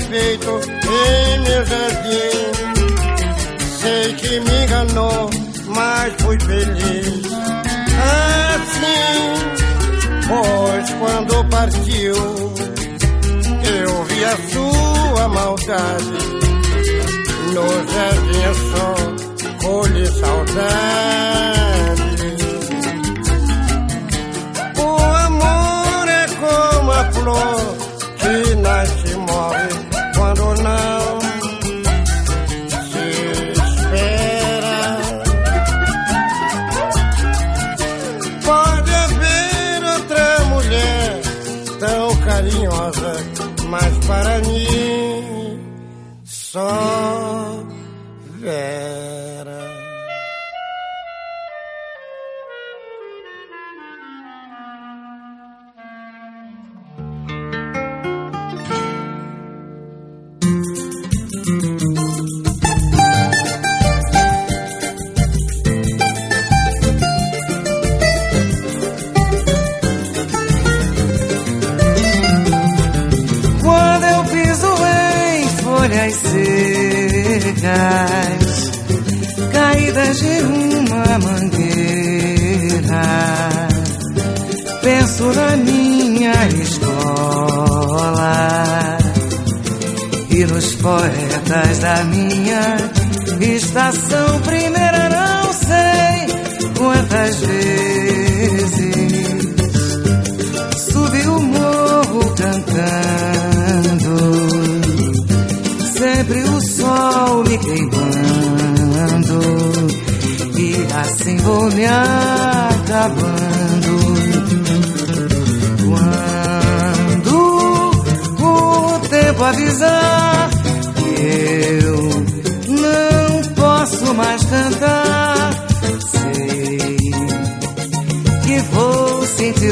feito 0.08 0.60
em 0.88 1.40
meu 1.40 1.66
jardim. 1.66 2.38
Sei 3.80 4.14
que 4.14 4.40
me 4.40 4.64
enganou, 4.64 5.30
mas 5.66 6.14
fui 6.22 6.38
feliz. 6.40 7.28
Assim, 8.54 9.18
pois 10.28 10.90
quando 10.94 11.44
partiu, 11.50 12.16
eu 13.76 14.04
vi 14.04 14.24
a 14.24 14.36
sua 14.52 15.28
maldade 15.28 16.38
no 17.54 17.66
jardim 17.92 18.67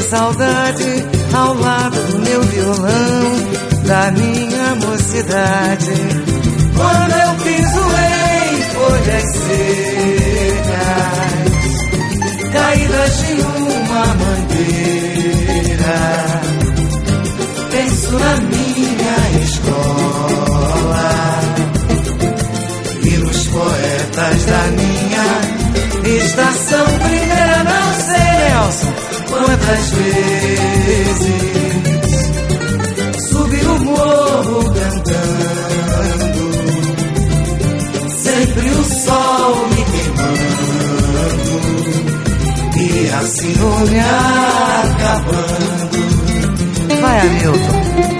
saudade 0.09 1.05
ao 1.33 1.53
lado 1.53 1.97
do 2.11 2.19
meu 2.19 2.41
violão, 2.43 3.35
da 3.85 4.11
minha 4.11 4.75
mocidade. 4.75 5.91
Quando 6.75 7.11
eu 7.11 7.33
piso 7.43 7.81
em 8.05 8.61
folhas 8.73 9.27
secas, 9.43 10.77
caídas 12.53 13.17
de 13.17 13.33
uma 13.41 14.05
mangueira, 14.15 15.99
penso 17.69 18.11
na 18.17 18.35
minha 18.37 19.17
escola 19.43 21.11
e 23.03 23.09
nos 23.17 23.47
poetas 23.47 24.45
da 24.45 24.63
minha 24.71 25.27
estação 26.17 26.85
primeira. 26.99 27.63
Não 27.63 27.93
sei, 28.05 28.27
Nelson, 28.49 29.06
quantas 29.29 29.89
vezes 29.91 31.41
subi 33.29 33.61
o 33.65 33.79
morro 33.85 34.73
cantando, 34.73 36.41
sempre 38.23 38.69
o 38.69 38.83
sol 38.83 39.67
me 39.67 39.85
queimando 39.85 40.57
e 42.77 43.09
assim 43.09 43.53
vou 43.53 43.79
me 43.87 43.99
acabando. 43.99 45.97
Vai, 47.01 47.19
Hamilton. 47.19 48.16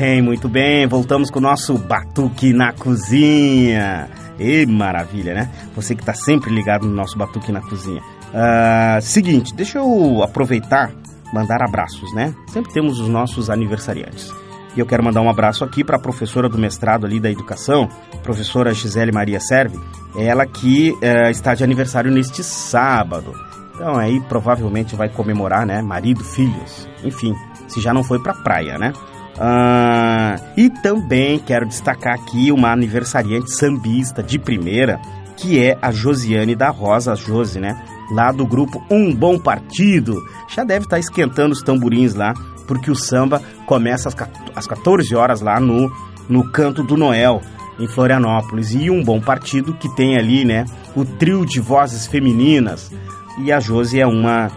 Bem, 0.00 0.20
muito 0.20 0.48
bem. 0.48 0.86
Voltamos 0.88 1.30
com 1.30 1.38
o 1.38 1.42
nosso 1.42 1.78
Batuque 1.78 2.52
na 2.52 2.72
Cozinha. 2.72 4.08
E 4.40 4.66
maravilha, 4.66 5.34
né? 5.34 5.50
Você 5.76 5.94
que 5.94 6.02
está 6.02 6.12
sempre 6.12 6.52
ligado 6.52 6.84
no 6.84 6.92
nosso 6.92 7.16
Batuque 7.16 7.52
na 7.52 7.60
Cozinha. 7.60 8.02
Ah, 8.32 8.98
seguinte, 9.00 9.54
deixa 9.54 9.78
eu 9.78 10.20
aproveitar, 10.20 10.90
mandar 11.32 11.62
abraços, 11.62 12.12
né? 12.12 12.34
Sempre 12.48 12.72
temos 12.72 12.98
os 12.98 13.08
nossos 13.08 13.48
aniversariantes. 13.48 14.32
E 14.76 14.80
eu 14.80 14.86
quero 14.86 15.04
mandar 15.04 15.20
um 15.20 15.30
abraço 15.30 15.62
aqui 15.62 15.84
para 15.84 15.96
a 15.96 16.00
professora 16.00 16.48
do 16.48 16.58
mestrado 16.58 17.06
ali 17.06 17.20
da 17.20 17.30
educação, 17.30 17.88
professora 18.24 18.74
Gisele 18.74 19.12
Maria 19.12 19.38
Serve, 19.38 19.78
ela 20.18 20.44
que 20.44 20.92
eh, 21.00 21.30
está 21.30 21.54
de 21.54 21.62
aniversário 21.62 22.10
neste 22.10 22.42
sábado. 22.42 23.32
Então 23.76 23.96
aí 23.96 24.20
provavelmente 24.22 24.96
vai 24.96 25.08
comemorar, 25.08 25.64
né? 25.64 25.80
Marido, 25.80 26.24
filhos, 26.24 26.88
enfim, 27.04 27.32
se 27.68 27.80
já 27.80 27.94
não 27.94 28.02
foi 28.02 28.20
para 28.20 28.34
praia, 28.34 28.76
né? 28.76 28.92
Ah, 29.38 30.38
e 30.56 30.70
também 30.70 31.38
quero 31.38 31.66
destacar 31.66 32.14
aqui 32.14 32.52
uma 32.52 32.70
aniversariante 32.72 33.52
sambista 33.52 34.22
de 34.22 34.38
primeira, 34.38 35.00
que 35.36 35.58
é 35.58 35.76
a 35.82 35.90
Josiane 35.90 36.54
da 36.54 36.70
Rosa, 36.70 37.16
Josi, 37.16 37.58
né? 37.58 37.82
Lá 38.12 38.30
do 38.30 38.46
grupo 38.46 38.84
Um 38.90 39.14
Bom 39.14 39.38
Partido. 39.38 40.22
Já 40.54 40.62
deve 40.62 40.84
estar 40.84 40.98
esquentando 40.98 41.52
os 41.52 41.62
tamborins 41.62 42.14
lá, 42.14 42.32
porque 42.66 42.90
o 42.90 42.94
samba 42.94 43.42
começa 43.66 44.08
às 44.08 44.14
14 44.14 44.44
às 44.54 44.66
14 44.66 45.14
horas 45.14 45.40
lá 45.40 45.58
no, 45.58 45.90
no 46.28 46.50
Canto 46.50 46.82
do 46.82 46.96
Noel, 46.96 47.40
em 47.78 47.88
Florianópolis. 47.88 48.72
E 48.72 48.90
Um 48.90 49.02
Bom 49.02 49.20
Partido 49.20 49.74
que 49.74 49.88
tem 49.96 50.16
ali, 50.16 50.44
né? 50.44 50.64
O 50.94 51.04
trio 51.04 51.44
de 51.44 51.60
vozes 51.60 52.06
femininas. 52.06 52.90
E 53.38 53.50
a 53.50 53.58
Josi 53.58 54.00
é 54.00 54.06
uma 54.06 54.50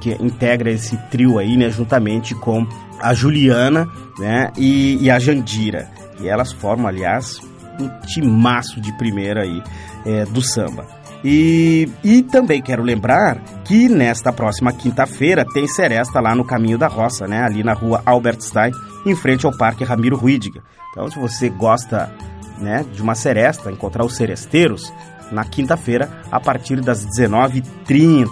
que 0.00 0.10
integra 0.22 0.70
esse 0.70 0.96
trio 1.10 1.38
aí, 1.38 1.56
né? 1.56 1.68
Juntamente 1.68 2.34
com 2.34 2.66
a 3.02 3.14
Juliana 3.14 3.88
né, 4.18 4.50
e, 4.56 4.98
e, 5.00 5.10
a 5.10 5.18
Jandira. 5.18 5.88
E 6.20 6.28
elas 6.28 6.52
formam, 6.52 6.86
aliás, 6.86 7.40
um 7.80 7.88
timaço 8.06 8.80
de 8.80 8.92
primeira 8.96 9.42
aí 9.42 9.62
é, 10.06 10.24
do 10.26 10.40
samba. 10.40 10.86
E, 11.24 11.88
e 12.02 12.22
também 12.22 12.60
quero 12.60 12.82
lembrar 12.82 13.38
que 13.64 13.88
nesta 13.88 14.32
próxima 14.32 14.72
quinta-feira 14.72 15.44
tem 15.52 15.66
seresta 15.68 16.20
lá 16.20 16.34
no 16.34 16.44
Caminho 16.44 16.76
da 16.76 16.88
Roça, 16.88 17.28
né? 17.28 17.42
Ali 17.42 17.62
na 17.62 17.74
rua 17.74 18.02
Albert 18.04 18.40
Stein, 18.40 18.72
em 19.06 19.14
frente 19.14 19.46
ao 19.46 19.56
Parque 19.56 19.84
Ramiro 19.84 20.16
Ruidiga. 20.16 20.62
Então, 20.90 21.08
se 21.08 21.18
você 21.18 21.48
gosta 21.48 22.12
né, 22.58 22.84
de 22.92 23.00
uma 23.00 23.14
seresta, 23.14 23.70
encontrar 23.70 24.04
os 24.04 24.16
seresteiros, 24.16 24.92
na 25.32 25.44
quinta-feira, 25.44 26.10
a 26.30 26.38
partir 26.38 26.80
das 26.80 27.06
19h30. 27.06 28.28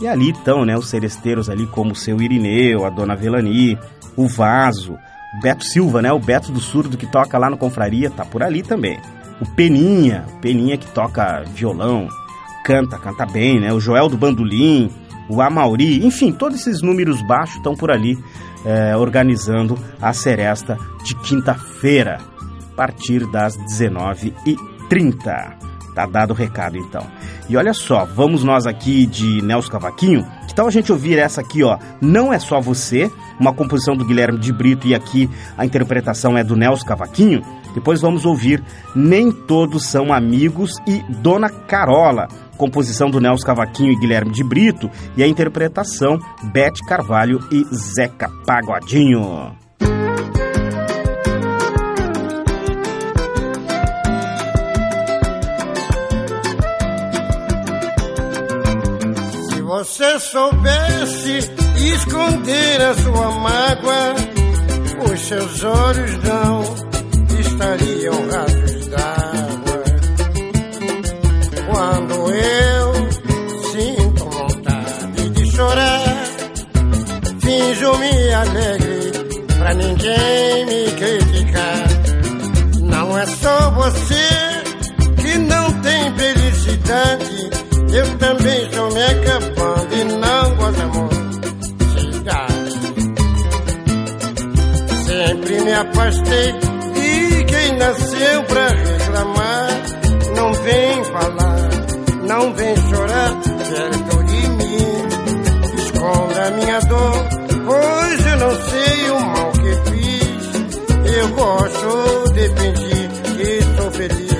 E 0.00 0.08
ali 0.08 0.30
estão 0.30 0.64
né, 0.64 0.76
os 0.76 0.88
seresteiros 0.88 1.50
ali, 1.50 1.66
como 1.66 1.92
o 1.92 1.96
seu 1.96 2.20
Irineu, 2.20 2.86
a 2.86 2.90
dona 2.90 3.14
Velani, 3.14 3.78
o 4.16 4.26
Vaso, 4.26 4.98
o 5.36 5.40
Beto 5.40 5.64
Silva, 5.64 6.02
né? 6.02 6.12
O 6.12 6.18
Beto 6.18 6.52
do 6.52 6.60
Surdo 6.60 6.96
que 6.96 7.06
toca 7.06 7.38
lá 7.38 7.48
no 7.48 7.56
Confraria, 7.56 8.10
tá 8.10 8.24
por 8.24 8.42
ali 8.42 8.62
também. 8.62 8.98
O 9.40 9.46
Peninha, 9.46 10.24
o 10.34 10.40
Peninha 10.40 10.76
que 10.76 10.88
toca 10.88 11.44
violão, 11.54 12.08
canta, 12.64 12.98
canta 12.98 13.26
bem, 13.26 13.60
né? 13.60 13.72
O 13.72 13.80
Joel 13.80 14.08
do 14.08 14.16
Bandolim, 14.16 14.90
o 15.28 15.40
Amauri, 15.40 16.04
enfim, 16.04 16.32
todos 16.32 16.60
esses 16.60 16.82
números 16.82 17.22
baixos 17.22 17.56
estão 17.56 17.74
por 17.74 17.90
ali 17.90 18.18
é, 18.64 18.96
organizando 18.96 19.78
a 20.00 20.12
seresta 20.12 20.76
de 21.04 21.14
quinta-feira, 21.16 22.18
a 22.72 22.76
partir 22.76 23.26
das 23.30 23.56
19h30. 23.56 25.54
Tá 25.94 26.06
dado 26.06 26.32
o 26.32 26.34
recado 26.34 26.76
então. 26.76 27.06
E 27.48 27.56
olha 27.56 27.72
só, 27.72 28.04
vamos 28.04 28.44
nós 28.44 28.66
aqui 28.66 29.06
de 29.06 29.42
Nelson 29.42 29.70
Cavaquinho. 29.70 30.26
Tal 30.54 30.66
a 30.66 30.70
gente 30.70 30.92
ouvir 30.92 31.18
essa 31.18 31.40
aqui, 31.40 31.62
ó? 31.62 31.78
Não 32.00 32.32
é 32.32 32.38
só 32.38 32.60
você, 32.60 33.10
uma 33.38 33.52
composição 33.52 33.96
do 33.96 34.04
Guilherme 34.04 34.38
de 34.38 34.52
Brito 34.52 34.86
e 34.86 34.94
aqui 34.94 35.28
a 35.56 35.64
interpretação 35.64 36.36
é 36.36 36.44
do 36.44 36.56
Nelson 36.56 36.86
Cavaquinho. 36.86 37.42
Depois 37.74 38.00
vamos 38.00 38.24
ouvir 38.24 38.62
Nem 38.94 39.30
Todos 39.30 39.86
São 39.86 40.12
Amigos 40.12 40.76
e 40.86 41.02
Dona 41.08 41.48
Carola, 41.48 42.28
composição 42.56 43.10
do 43.10 43.20
Nelson 43.20 43.46
Cavaquinho 43.46 43.92
e 43.92 43.96
Guilherme 43.96 44.32
de 44.32 44.44
Brito 44.44 44.90
e 45.16 45.22
a 45.22 45.26
interpretação 45.26 46.18
Bete 46.52 46.84
Carvalho 46.84 47.40
e 47.50 47.64
Zeca 47.74 48.28
Pagodinho. 48.44 49.69
você 59.80 60.20
soubesse 60.20 61.38
esconder 61.78 62.82
a 62.82 62.94
sua 62.96 63.30
mágoa, 63.30 64.14
os 65.10 65.20
seus 65.20 65.64
olhos 65.64 66.22
não 66.22 66.62
estariam 67.40 68.28
rasos 68.30 68.86
d'água. 68.88 69.84
Quando 71.66 72.14
eu 72.30 72.92
sinto 73.72 74.24
vontade 74.28 75.30
de 75.30 75.50
chorar, 75.50 76.26
finjo-me 77.40 78.34
alegre 78.34 79.12
pra 79.56 79.72
ninguém 79.72 80.66
me 80.66 80.92
criticar. 80.92 81.86
Não 82.82 83.16
é 83.18 83.24
só 83.24 83.70
você 83.70 84.62
que 85.22 85.38
não 85.38 85.72
tem 85.80 86.14
felicidade 86.18 87.69
eu 87.92 88.18
também 88.18 88.62
estou 88.66 88.92
me 88.92 89.02
acabando 89.02 89.94
e 89.94 90.04
não 90.04 90.54
gosto 90.56 90.82
amor. 90.82 91.10
Cidade. 91.98 92.70
Sempre 95.06 95.60
me 95.62 95.72
afastei 95.72 96.52
de 96.94 97.44
quem 97.44 97.76
nasceu 97.78 98.44
pra 98.44 98.68
reclamar. 98.68 99.68
Não 100.36 100.52
vem 100.52 101.04
falar, 101.04 101.70
não 102.28 102.54
vem 102.54 102.76
chorar 102.76 103.32
perto 103.70 104.24
de 104.24 104.48
mim. 104.48 105.04
Esconda 105.78 106.46
a 106.46 106.50
minha 106.52 106.80
dor, 106.80 107.28
pois 107.66 108.26
eu 108.26 108.36
não 108.36 108.54
sei 108.70 109.10
o 109.10 109.20
mal 109.20 109.52
que 109.52 109.90
fiz. 109.90 110.50
Eu 111.16 111.28
gosto 111.30 112.32
de 112.34 112.48
fingir 112.48 113.10
que 113.36 113.42
estou 113.42 113.90
feliz. 113.90 114.30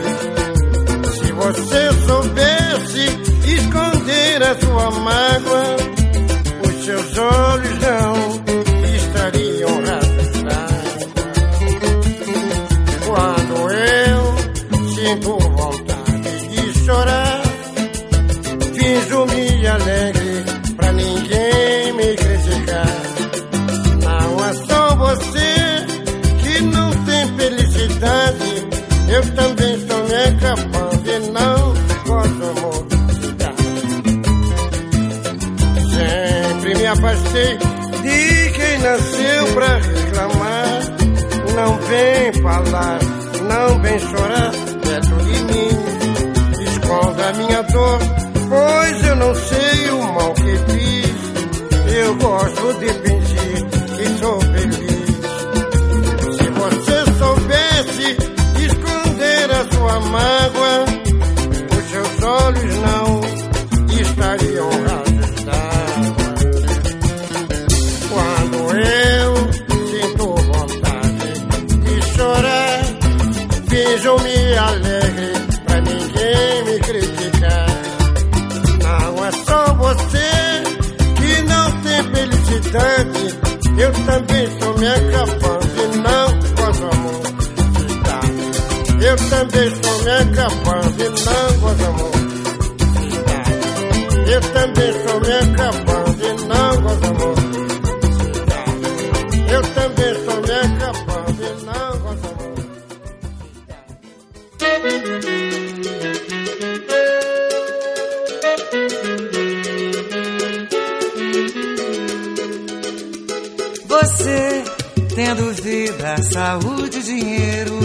Se 1.19 1.33
você 1.33 1.90
sua 4.59 4.91
mágoa, 4.91 5.77
os 6.67 6.85
seus 6.85 7.19
olhos 7.19 7.79
não 7.79 8.15
estariam 8.97 9.85
rasos 9.85 10.31
Quando 13.07 13.55
eu 13.73 14.21
sinto 14.95 15.39
vontade 15.39 16.49
de 16.49 16.85
chorar, 16.85 17.43
finjo-me 18.75 19.67
alegre 19.67 20.20
Afastei 37.11 37.59
de 37.59 38.51
quem 38.53 38.79
nasceu 38.79 39.47
pra 39.55 39.79
reclamar. 39.79 40.81
Não 41.57 41.77
vem 41.79 42.33
falar, 42.41 42.99
não 43.49 43.83
vem 43.83 43.99
chorar 43.99 44.53
perto 44.81 45.17
de 45.25 45.43
mim. 45.43 46.71
Esconda 46.71 47.33
minha 47.33 47.63
dor, 47.63 47.99
pois 48.49 49.07
eu 49.09 49.17
não 49.17 49.35
sei 49.35 49.91
o 49.91 50.13
mal 50.13 50.35
que 50.35 50.57
fiz. 50.73 51.97
Eu 51.97 52.15
gosto 52.15 52.79
de 52.79 52.89
fingir 52.93 53.20
acabando 84.87 85.67
e 85.77 85.97
não 85.99 86.27
gosto 86.57 86.85
amor. 86.85 87.21
Eu 89.03 89.17
também 89.31 89.69
estou 89.69 89.97
me 90.05 90.11
acabando 90.11 91.01
e 91.01 91.09
não 91.09 91.61
gosto 91.61 91.85
amor. 91.85 92.11
Eu 94.27 94.41
também 94.41 94.91
estou 94.91 95.21
me 95.21 95.33
acabando 95.33 95.90
vida, 115.91 116.17
saúde, 116.23 117.03
dinheiro, 117.03 117.79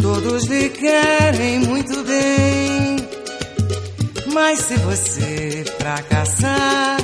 todos 0.00 0.44
lhe 0.46 0.68
querem 0.70 1.60
muito 1.60 2.02
bem. 2.04 2.96
Mas 4.32 4.58
se 4.60 4.76
você 4.76 5.64
fracassar, 5.78 6.98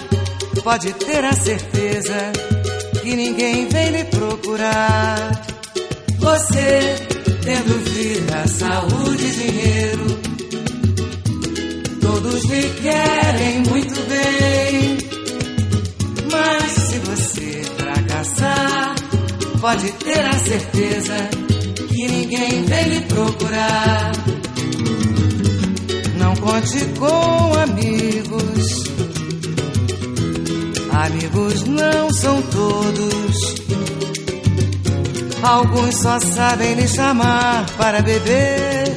pode 0.62 0.92
ter 0.92 1.24
a 1.24 1.32
certeza 1.32 2.32
que 3.02 3.16
ninguém 3.16 3.68
vem 3.68 3.90
lhe 3.90 4.04
procurar. 4.04 5.46
Você 6.18 6.96
tendo 7.42 7.78
vida, 7.84 8.46
saúde, 8.46 9.30
dinheiro, 9.32 10.06
todos 12.00 12.44
lhe 12.44 12.70
querem 12.82 13.62
muito 13.68 13.94
bem. 14.08 14.98
Mas 16.30 16.72
se 16.72 16.98
você 16.98 17.47
pode 19.60 19.90
ter 19.92 20.20
a 20.20 20.38
certeza 20.38 21.14
que 21.88 22.08
ninguém 22.08 22.64
vem 22.64 22.88
lhe 22.88 23.00
procurar. 23.02 24.12
Não 26.16 26.34
conte 26.36 26.84
com 26.98 27.54
amigos. 27.54 28.84
Amigos 30.92 31.64
não 31.64 32.12
são 32.12 32.42
todos. 32.42 33.58
Alguns 35.42 35.94
só 35.96 36.20
sabem 36.20 36.74
lhe 36.74 36.88
chamar 36.88 37.66
para 37.76 38.00
beber. 38.02 38.96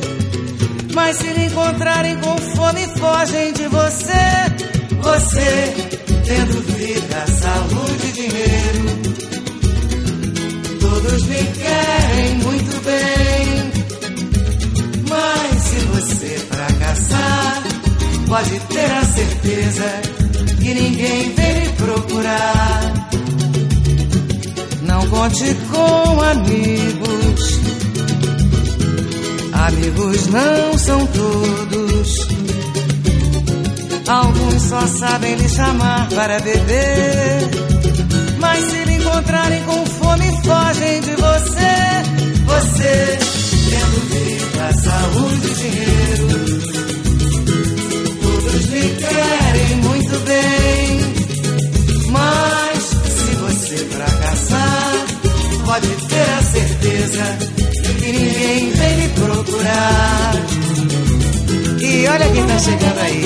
Mas 0.93 1.17
se 1.17 1.27
lhe 1.27 1.45
encontrarem 1.45 2.17
com 2.17 2.37
fome, 2.55 2.87
fogem 2.99 3.53
de 3.53 3.67
você. 3.67 4.71
Você, 5.01 5.73
tendo 6.25 6.61
vida, 6.61 7.25
saúde 7.27 8.07
e 8.07 8.11
dinheiro, 8.11 9.10
todos 10.91 11.23
lhe 11.23 11.45
querem 11.63 12.35
muito 12.39 12.83
bem. 12.83 13.71
Mas 15.09 15.63
se 15.63 15.79
você 15.85 16.37
fracassar, 16.49 17.63
pode 18.27 18.59
ter 18.59 18.91
a 18.91 19.05
certeza 19.05 20.01
que 20.59 20.73
ninguém 20.73 21.33
vem 21.33 21.59
lhe 21.59 21.69
procurar. 21.69 23.09
Não 24.81 25.07
conte 25.07 25.55
com 25.71 26.21
amigos. 26.21 27.59
Amigos 29.67 30.27
não 30.27 30.77
são 30.77 31.07
todos. 31.07 32.27
Alguns 34.07 34.61
só 34.63 34.81
sabem 34.87 35.35
lhe 35.35 35.47
chamar 35.47 36.09
para 36.09 36.39
beber. 36.41 37.49
Mas 38.39 38.65
se 38.65 38.83
lhe 38.83 38.95
encontrarem 38.95 39.63
com 39.63 39.85
fogem 40.51 40.99
de 41.01 41.15
você. 41.15 41.73
Você, 42.51 42.93
tendo 43.69 43.97
vida, 44.11 44.65
saúde 44.83 45.47
e 45.47 45.55
dinheiro. 45.61 46.27
Todos 48.21 48.65
lhe 48.65 48.87
querem 48.95 49.71
muito 49.77 50.15
bem. 50.25 50.81
Mas 52.11 52.79
se 52.83 53.31
você 53.35 53.77
fracassar, 53.85 54.93
pode 55.65 55.87
ter 55.87 56.29
a 56.37 56.41
certeza 56.43 57.23
que 57.99 58.11
ninguém 58.11 58.71
vem 58.71 58.95
lhe 58.99 59.09
procurar. 59.09 60.33
E 61.79 62.07
olha 62.07 62.29
quem 62.29 62.45
tá 62.45 62.59
chegando 62.59 62.99
aí. 62.99 63.25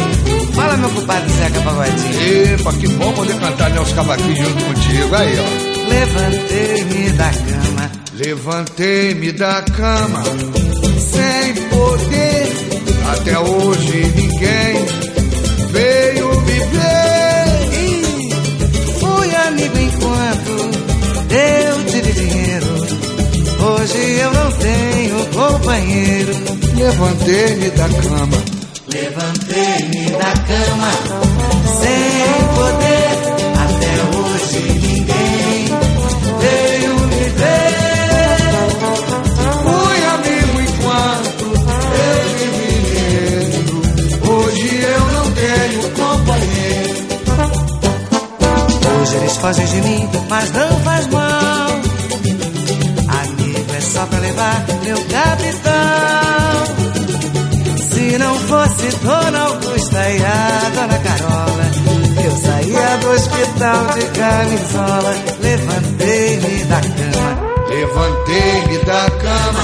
Fala, 0.54 0.78
meu 0.78 0.90
culpado 0.92 1.30
Zeca 1.30 1.62
Pagodinho. 1.62 2.54
Epa, 2.54 2.74
que 2.74 2.88
bom 2.88 3.14
poder 3.14 3.40
cantar 3.40 3.72
Nelson 3.72 3.96
Cavaquinho 3.96 4.36
junto 4.36 4.64
contigo. 4.66 5.16
Aí, 5.16 5.40
ó. 5.40 5.65
Levantei-me 5.88 7.10
da 7.12 7.30
cama. 7.30 7.92
Levantei-me 8.14 9.32
da 9.34 9.62
cama 9.62 10.24
sem 11.00 11.54
poder. 11.70 12.48
Até 13.12 13.40
hoje 13.40 14.14
ninguém 14.16 14.86
veio 15.72 16.42
me 16.42 16.60
ver. 16.74 17.46
E 17.74 18.94
fui 19.00 19.36
amigo 19.36 19.78
enquanto 19.78 20.52
eu 21.30 21.86
tive 21.86 22.12
dinheiro. 22.14 22.68
Hoje 23.60 24.20
eu 24.20 24.32
não 24.34 24.52
tenho 24.54 25.26
companheiro. 25.34 26.34
Levantei-me 26.76 27.70
da 27.72 27.90
cama. 27.90 28.38
Levantei-me 28.88 30.12
da 30.12 30.34
cama 30.34 30.92
sem 31.82 32.56
poder. 32.56 32.95
fazer 49.46 49.68
de 49.68 49.82
mim, 49.82 50.10
mas 50.28 50.52
não 50.54 50.80
faz 50.80 51.08
mal. 51.10 51.70
Amigo 53.22 53.76
é 53.78 53.80
só 53.80 54.04
pra 54.08 54.18
levar 54.18 54.66
meu 54.84 54.98
capitão. 55.06 56.66
Se 57.78 58.18
não 58.18 58.34
fosse 58.40 58.88
Dona 59.04 59.40
Augusta 59.42 60.10
e 60.10 60.26
a 60.26 60.72
Dona 60.74 60.98
Carola, 60.98 61.72
eu 62.26 62.32
saía 62.38 62.98
do 62.98 63.12
hospital 63.12 63.86
de 63.94 64.06
camisola. 64.18 65.16
Levantei-me 65.40 66.64
da 66.64 66.82
cama, 66.82 67.38
levantei-me 67.70 68.78
da 68.80 69.12
cama, 69.12 69.64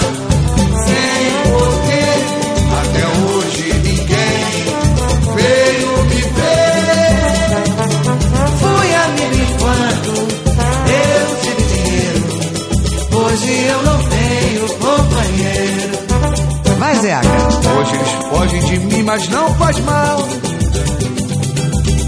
sem 0.85 1.51
poder. 1.51 1.90
Hoje 13.41 13.65
eu 13.65 13.83
não 13.83 13.97
tenho 14.07 14.67
companheiro. 14.77 15.97
Vai, 16.77 16.95
Zeca. 16.97 17.27
Hoje 17.79 17.95
eles 17.95 18.11
fogem 18.29 18.61
de 18.65 18.79
mim, 18.81 19.03
mas 19.03 19.27
não 19.29 19.55
faz 19.55 19.79
mal. 19.79 20.19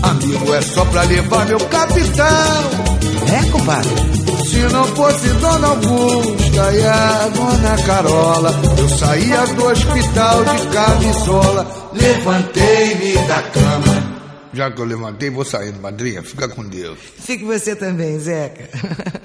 Amigo 0.04 0.54
é 0.54 0.62
só 0.62 0.86
pra 0.86 1.02
levar 1.02 1.48
meu 1.48 1.60
capital. 1.60 2.64
É, 3.34 3.50
compadre? 3.50 3.90
Se 4.48 4.60
não 4.72 4.84
fosse 4.90 5.28
Dona 5.30 5.68
Augusta 5.70 6.72
e 6.72 6.86
a 6.86 7.30
Dona 7.34 7.84
Carola, 7.84 8.52
eu 8.78 8.90
saía 8.90 9.48
do 9.48 9.66
hospital 9.66 10.44
de 10.46 10.68
camisola. 10.68 11.90
Levantei-me 11.94 13.28
da 13.28 13.42
cama. 13.42 14.14
Já 14.54 14.70
que 14.70 14.80
eu 14.80 14.86
levantei, 14.86 15.32
vou 15.32 15.44
saindo, 15.44 15.82
madrinha. 15.82 16.22
Fica 16.22 16.48
com 16.48 16.64
Deus. 16.64 17.00
Fique 17.18 17.44
você 17.44 17.76
também, 17.76 18.20
Zeca. 18.20 18.70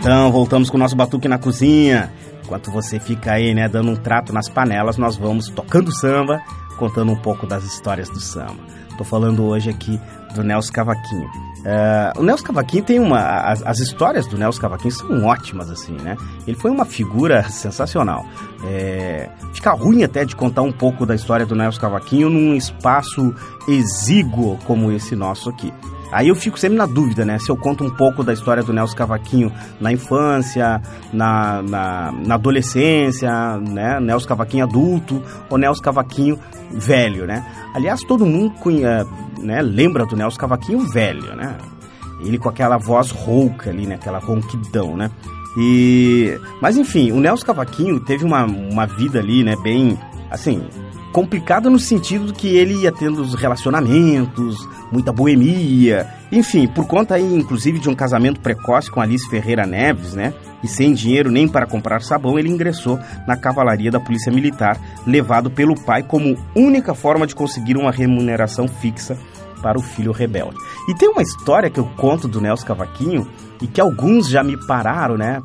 Então, 0.00 0.32
voltamos 0.32 0.70
com 0.70 0.78
o 0.78 0.80
nosso 0.80 0.96
batuque 0.96 1.28
na 1.28 1.36
cozinha. 1.36 2.10
Enquanto 2.42 2.70
você 2.70 2.98
fica 2.98 3.32
aí, 3.32 3.54
né, 3.54 3.68
dando 3.68 3.90
um 3.90 3.96
trato 3.96 4.32
nas 4.32 4.48
panelas, 4.48 4.96
nós 4.96 5.14
vamos 5.14 5.50
tocando 5.50 5.94
samba, 5.94 6.40
contando 6.78 7.12
um 7.12 7.16
pouco 7.16 7.46
das 7.46 7.64
histórias 7.64 8.08
do 8.08 8.18
samba. 8.18 8.56
Tô 8.96 9.04
falando 9.04 9.44
hoje 9.44 9.68
aqui 9.68 10.00
do 10.34 10.42
Nelson 10.42 10.72
Cavaquinho. 10.72 11.26
Uh, 11.26 12.18
o 12.18 12.22
Nelson 12.22 12.44
Cavaquinho 12.44 12.82
tem 12.82 12.98
uma. 12.98 13.20
As, 13.20 13.62
as, 13.62 13.78
histórias 13.78 14.26
do 14.26 14.38
Nelson 14.38 14.62
Cavaquinho 14.62 14.92
são 14.92 15.24
ótimas, 15.26 15.68
assim, 15.70 15.92
né? 15.92 16.16
Ele 16.46 16.56
foi 16.56 16.70
uma 16.70 16.86
figura 16.86 17.42
sensacional. 17.52 18.24
É, 18.64 19.28
fica 19.52 19.70
ruim 19.72 20.02
até 20.02 20.24
de 20.24 20.34
contar 20.34 20.62
um 20.62 20.72
pouco 20.72 21.04
da 21.04 21.14
história 21.14 21.44
do 21.44 21.54
Nelson 21.54 21.78
Cavaquinho 21.78 22.30
num 22.30 22.54
espaço 22.54 23.34
exíguo 23.68 24.58
como 24.64 24.90
esse 24.90 25.14
nosso 25.14 25.50
aqui. 25.50 25.70
Aí 26.12 26.28
eu 26.28 26.34
fico 26.34 26.58
sempre 26.58 26.76
na 26.76 26.86
dúvida, 26.86 27.24
né? 27.24 27.38
Se 27.38 27.50
eu 27.50 27.56
conto 27.56 27.84
um 27.84 27.90
pouco 27.90 28.24
da 28.24 28.32
história 28.32 28.62
do 28.62 28.72
Nelson 28.72 28.96
Cavaquinho 28.96 29.52
na 29.80 29.92
infância, 29.92 30.80
na, 31.12 31.62
na, 31.62 32.12
na 32.12 32.34
adolescência, 32.34 33.30
né? 33.58 34.00
Nelson 34.00 34.28
Cavaquinho 34.28 34.64
adulto 34.64 35.22
ou 35.48 35.58
Nelson 35.58 35.82
Cavaquinho 35.82 36.38
velho, 36.72 37.26
né? 37.26 37.44
Aliás, 37.74 38.02
todo 38.02 38.26
mundo 38.26 38.54
conhece, 38.54 39.08
né, 39.38 39.62
lembra 39.62 40.04
do 40.04 40.16
Nelson 40.16 40.38
Cavaquinho 40.38 40.80
velho, 40.80 41.34
né? 41.36 41.56
Ele 42.20 42.38
com 42.38 42.48
aquela 42.48 42.76
voz 42.76 43.10
rouca 43.10 43.70
ali, 43.70 43.86
né? 43.86 43.94
Aquela 43.94 44.18
ronquidão, 44.18 44.96
né? 44.96 45.10
E... 45.56 46.38
Mas 46.60 46.76
enfim, 46.76 47.12
o 47.12 47.20
Nelson 47.20 47.46
Cavaquinho 47.46 48.00
teve 48.00 48.24
uma, 48.24 48.44
uma 48.44 48.86
vida 48.86 49.18
ali, 49.18 49.42
né? 49.42 49.56
Bem, 49.56 49.98
assim, 50.30 50.62
complicado 51.12 51.70
no 51.70 51.78
sentido 51.78 52.32
que 52.32 52.56
ele 52.56 52.74
ia 52.82 52.92
tendo 52.92 53.20
os 53.20 53.34
relacionamentos, 53.34 54.56
muita 54.92 55.12
boemia, 55.12 56.06
enfim, 56.30 56.68
por 56.68 56.86
conta 56.86 57.14
aí, 57.16 57.34
inclusive, 57.34 57.78
de 57.78 57.88
um 57.88 57.94
casamento 57.94 58.40
precoce 58.40 58.90
com 58.90 59.00
Alice 59.00 59.28
Ferreira 59.28 59.66
Neves, 59.66 60.14
né? 60.14 60.32
E 60.62 60.68
sem 60.68 60.92
dinheiro 60.92 61.30
nem 61.30 61.48
para 61.48 61.66
comprar 61.66 62.02
sabão, 62.02 62.38
ele 62.38 62.48
ingressou 62.48 62.98
na 63.26 63.36
cavalaria 63.36 63.90
da 63.90 63.98
Polícia 63.98 64.32
Militar, 64.32 64.78
levado 65.06 65.50
pelo 65.50 65.74
pai 65.74 66.02
como 66.02 66.36
única 66.54 66.94
forma 66.94 67.26
de 67.26 67.34
conseguir 67.34 67.76
uma 67.76 67.90
remuneração 67.90 68.68
fixa 68.68 69.18
para 69.62 69.78
o 69.78 69.82
filho 69.82 70.12
rebelde. 70.12 70.56
E 70.88 70.94
tem 70.94 71.08
uma 71.08 71.22
história 71.22 71.70
que 71.70 71.80
eu 71.80 71.84
conto 71.96 72.28
do 72.28 72.40
Nelson 72.40 72.66
Cavaquinho 72.66 73.26
e 73.60 73.66
que 73.66 73.80
alguns 73.80 74.28
já 74.28 74.42
me 74.42 74.56
pararam, 74.66 75.16
né? 75.16 75.42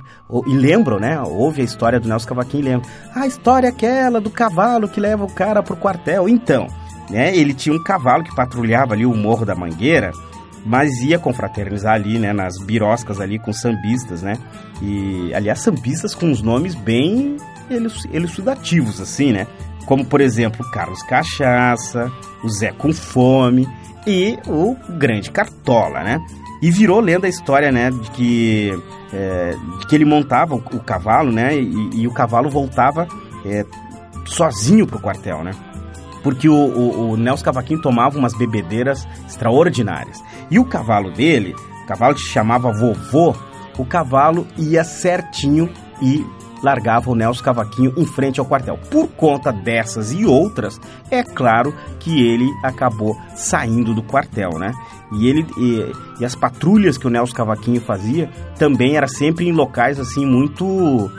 E 0.48 0.54
lembram, 0.54 1.00
né? 1.00 1.20
Houve 1.20 1.62
a 1.62 1.66
história 1.66 2.00
do 2.00 2.08
Nelson 2.08 2.30
Cavaquinho 2.30 2.62
e 2.62 2.66
lembram. 2.66 2.90
A 3.14 3.28
história 3.28 3.68
é 3.68 3.70
aquela 3.70 4.22
do 4.22 4.30
cavalo 4.30 4.88
que 4.88 5.00
leva 5.00 5.26
o 5.26 5.32
cara 5.32 5.62
pro 5.62 5.76
quartel. 5.76 6.30
Então, 6.30 6.68
né? 7.10 7.36
Ele 7.36 7.54
tinha 7.54 7.76
um 7.76 7.84
cavalo 7.84 8.24
que 8.24 8.36
patrulhava 8.36 8.94
ali 8.94 9.06
o 9.06 9.16
Morro 9.16 9.46
da 9.46 9.56
Mangueira, 9.56 10.12
mas 10.66 11.02
ia 11.02 11.20
confraternizar 11.20 11.94
ali, 11.94 12.18
né? 12.18 12.32
Nas 12.34 12.58
biroscas 12.58 13.20
ali 13.20 13.38
com 13.38 13.52
sambistas, 13.52 14.22
né? 14.22 14.38
E, 14.82 15.34
aliás, 15.34 15.60
sambistas 15.60 16.16
com 16.16 16.32
os 16.32 16.42
nomes 16.42 16.74
bem 16.74 17.38
elucidativos, 18.12 19.02
assim, 19.02 19.32
né? 19.32 19.48
Como, 19.86 20.06
por 20.06 20.22
exemplo, 20.22 20.66
Carlos 20.72 21.04
Cachaça, 21.04 22.12
o 22.44 22.50
Zé 22.50 22.72
com 22.72 22.92
Fome 22.92 23.68
e 24.08 24.38
o 24.48 24.76
Grande 24.98 25.30
Cartola, 25.32 26.04
né? 26.04 26.20
E 26.66 26.72
virou 26.72 27.00
lenda 27.00 27.28
a 27.28 27.30
história, 27.30 27.72
né, 27.72 27.92
de 27.92 28.10
que, 28.10 28.72
é, 29.14 29.56
de 29.82 29.86
que 29.86 29.94
ele 29.94 30.04
montava 30.04 30.56
o, 30.56 30.58
o 30.58 30.80
cavalo, 30.80 31.32
né, 31.32 31.56
e, 31.56 31.92
e, 31.94 32.08
o 32.08 32.12
cavalo 32.12 32.50
voltava 32.50 33.08
é, 33.46 33.64
sozinho 34.26 34.88
pro 34.88 35.00
quartel, 35.00 35.44
né? 35.44 35.52
Porque 36.24 36.50
o, 36.50 36.56
o, 36.56 37.12
o 37.12 37.18
Nelson 37.18 37.46
Cavaquinho 37.46 37.80
tomava 37.80 38.18
umas 38.18 38.36
bebedeiras 38.36 39.08
extraordinárias. 39.28 40.20
E 40.50 40.58
o 40.58 40.66
cavalo 40.66 41.12
dele, 41.12 41.54
o 41.84 41.86
cavalo 41.86 42.16
que 42.16 42.22
se 42.22 42.30
chamava 42.30 42.74
Vovô, 42.74 43.36
o 43.78 43.86
cavalo 43.86 44.48
ia 44.58 44.84
certinho 44.84 45.70
e 46.02 46.26
largava 46.66 47.12
o 47.12 47.16
Nelson 47.16 47.44
Cavaquinho 47.44 47.94
em 47.96 48.06
frente 48.06 48.40
ao 48.40 48.46
quartel. 48.46 48.80
Por 48.90 49.08
conta 49.10 49.54
dessas 49.54 50.12
e 50.12 50.26
outras, 50.26 50.82
é 51.12 51.22
claro 51.22 51.72
que 52.00 52.28
ele 52.28 52.50
acabou 52.64 53.16
saindo 53.36 53.94
do 53.94 54.02
quartel, 54.02 54.58
né? 54.58 54.74
E 55.14 55.28
ele 55.28 55.46
e, 55.58 55.92
e 56.20 56.26
as 56.26 56.36
patrulhas 56.36 56.98
que 56.98 57.06
o 57.06 57.10
Nelson 57.10 57.36
Cavaquinho 57.36 57.80
fazia 57.80 58.30
também 58.58 58.98
era 58.98 59.08
sempre 59.08 59.48
em 59.48 59.52
locais 59.52 60.00
assim 60.00 60.26
muito 60.26 61.12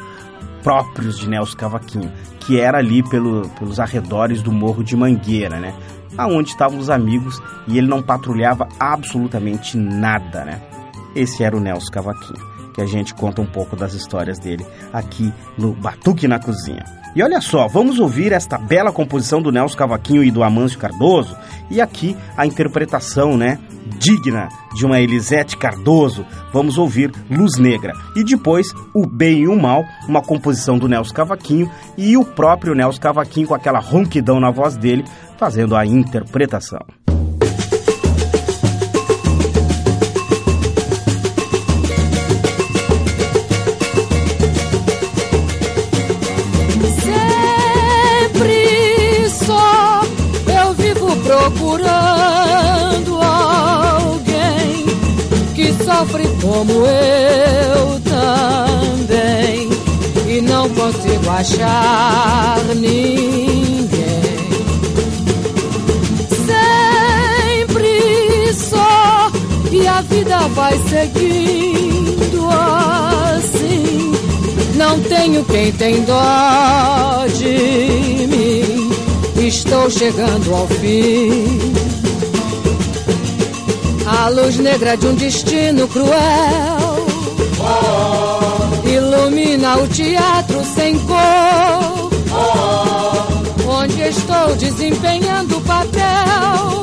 próprios 0.64 1.16
de 1.16 1.28
Nelson 1.28 1.56
Cavaquinho, 1.56 2.12
que 2.40 2.58
era 2.58 2.78
ali 2.78 3.00
pelo, 3.08 3.48
pelos 3.50 3.78
arredores 3.78 4.42
do 4.42 4.50
Morro 4.50 4.82
de 4.82 4.96
Mangueira, 4.96 5.60
né? 5.60 5.72
Aonde 6.18 6.48
estavam 6.48 6.78
os 6.78 6.90
amigos 6.90 7.40
e 7.68 7.78
ele 7.78 7.86
não 7.86 8.02
patrulhava 8.02 8.66
absolutamente 8.80 9.76
nada, 9.76 10.44
né? 10.44 10.60
Esse 11.14 11.44
era 11.44 11.56
o 11.56 11.60
Nelson 11.60 11.92
Cavaquinho 11.92 12.55
que 12.76 12.82
a 12.82 12.86
gente 12.86 13.14
conta 13.14 13.40
um 13.40 13.46
pouco 13.46 13.74
das 13.74 13.94
histórias 13.94 14.38
dele 14.38 14.64
aqui 14.92 15.32
no 15.56 15.72
Batuque 15.72 16.28
na 16.28 16.38
Cozinha. 16.38 16.84
E 17.16 17.22
olha 17.22 17.40
só, 17.40 17.66
vamos 17.66 17.98
ouvir 17.98 18.32
esta 18.32 18.58
bela 18.58 18.92
composição 18.92 19.40
do 19.40 19.50
Nelson 19.50 19.78
Cavaquinho 19.78 20.22
e 20.22 20.30
do 20.30 20.42
Amâncio 20.42 20.78
Cardoso 20.78 21.34
e 21.70 21.80
aqui 21.80 22.14
a 22.36 22.44
interpretação, 22.44 23.34
né, 23.34 23.58
digna 23.98 24.50
de 24.74 24.84
uma 24.84 25.00
Elisete 25.00 25.56
Cardoso. 25.56 26.26
Vamos 26.52 26.76
ouvir 26.76 27.10
Luz 27.30 27.56
Negra 27.56 27.94
e 28.14 28.22
depois 28.22 28.66
O 28.94 29.06
Bem 29.06 29.44
e 29.44 29.48
o 29.48 29.56
Mal, 29.58 29.82
uma 30.06 30.20
composição 30.20 30.78
do 30.78 30.86
Nelson 30.86 31.14
Cavaquinho 31.14 31.70
e 31.96 32.14
o 32.18 32.24
próprio 32.26 32.74
Nelson 32.74 33.00
Cavaquinho 33.00 33.48
com 33.48 33.54
aquela 33.54 33.78
ronquidão 33.78 34.38
na 34.38 34.50
voz 34.50 34.76
dele 34.76 35.02
fazendo 35.38 35.74
a 35.74 35.86
interpretação. 35.86 37.05
Como 56.56 56.72
eu 56.86 58.00
também 58.00 59.68
e 60.26 60.40
não 60.40 60.70
consigo 60.70 61.28
achar 61.28 62.64
ninguém. 62.76 63.92
Sempre 67.66 68.54
só 68.54 69.30
e 69.70 69.86
a 69.86 70.00
vida 70.00 70.48
vai 70.54 70.80
seguindo 70.88 72.48
assim. 72.48 74.14
Não 74.76 74.98
tenho 75.00 75.44
quem 75.44 75.72
tem 75.72 76.02
dó 76.04 77.26
de 77.36 78.26
mim 78.28 79.46
estou 79.46 79.90
chegando 79.90 80.54
ao 80.54 80.66
fim. 80.66 81.95
A 84.26 84.28
luz 84.28 84.58
negra 84.58 84.96
de 84.96 85.06
um 85.06 85.14
destino 85.14 85.86
cruel 85.86 87.06
ilumina 88.84 89.76
o 89.76 89.86
teatro 89.86 90.64
sem 90.64 90.98
cor, 91.06 92.10
onde 93.68 94.00
estou 94.02 94.56
desempenhando 94.56 95.58
o 95.58 95.60
papel 95.60 96.82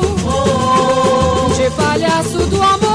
de 1.57 1.69
palhaço 1.71 2.37
do 2.45 2.61
amor. 2.63 2.92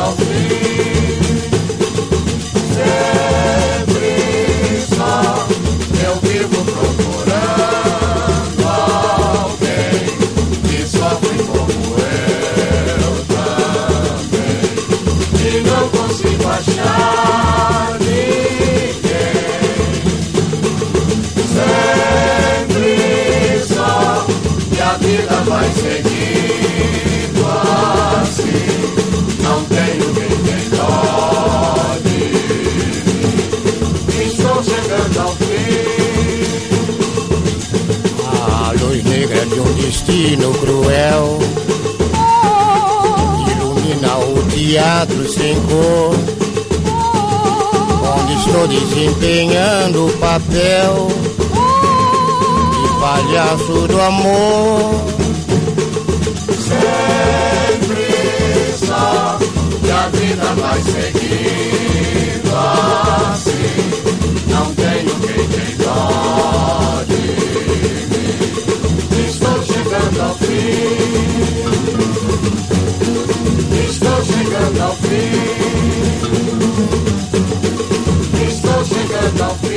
Salve. 0.00 0.59
Destino 40.20 40.52
cruel 40.52 41.38
ilumina 43.50 44.18
o 44.18 44.42
teatro 44.50 45.26
sem 45.26 45.54
cor, 45.62 46.14
onde 48.18 48.34
estou 48.34 48.68
desempenhando 48.68 50.08
o 50.08 50.12
papel 50.18 51.08
de 52.70 52.88
palhaço 53.00 53.88
do 53.88 53.98
amor. 53.98 55.00
Sempre 56.68 58.04
só 58.76 59.38
que 59.80 59.90
a 59.90 60.08
vida 60.08 60.54
vai 60.54 60.82
seguindo 60.82 62.50
assim. 63.32 63.80
Não 64.48 64.74
tenho 64.74 65.14
quem 65.20 65.48
tem 65.48 65.76
dó 65.78 66.89
Estou 73.88 74.24
chegando 74.24 74.80
ao 74.82 74.94
fim. 74.96 75.32
Estou 78.48 78.84
chegando 78.84 79.42
ao 79.42 79.54
fim. 79.56 79.69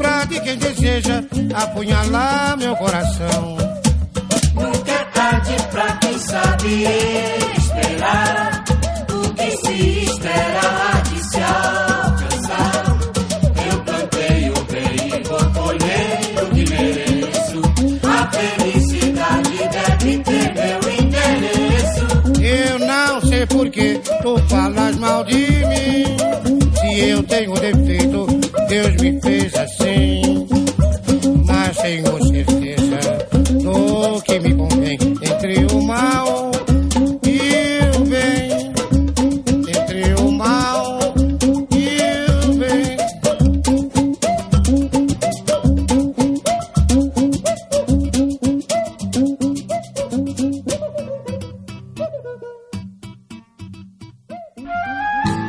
Livrar 0.00 0.26
de 0.26 0.40
quem 0.40 0.56
deseja 0.56 1.22
apunhalar 1.54 2.56
meu 2.56 2.74
coração. 2.76 3.49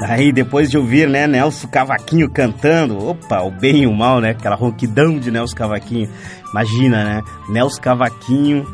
Aí 0.01 0.31
depois 0.31 0.69
de 0.69 0.77
ouvir, 0.77 1.07
né, 1.07 1.27
Nelson 1.27 1.67
Cavaquinho 1.67 2.29
cantando, 2.29 2.97
opa, 2.97 3.41
o 3.41 3.51
bem 3.51 3.83
e 3.83 3.87
o 3.87 3.93
mal, 3.93 4.19
né, 4.19 4.31
aquela 4.31 4.55
ronquidão 4.55 5.19
de 5.19 5.29
Nelson 5.29 5.55
Cavaquinho. 5.55 6.09
Imagina, 6.49 7.03
né, 7.03 7.21
Nelson 7.49 7.81
Cavaquinho, 7.81 8.65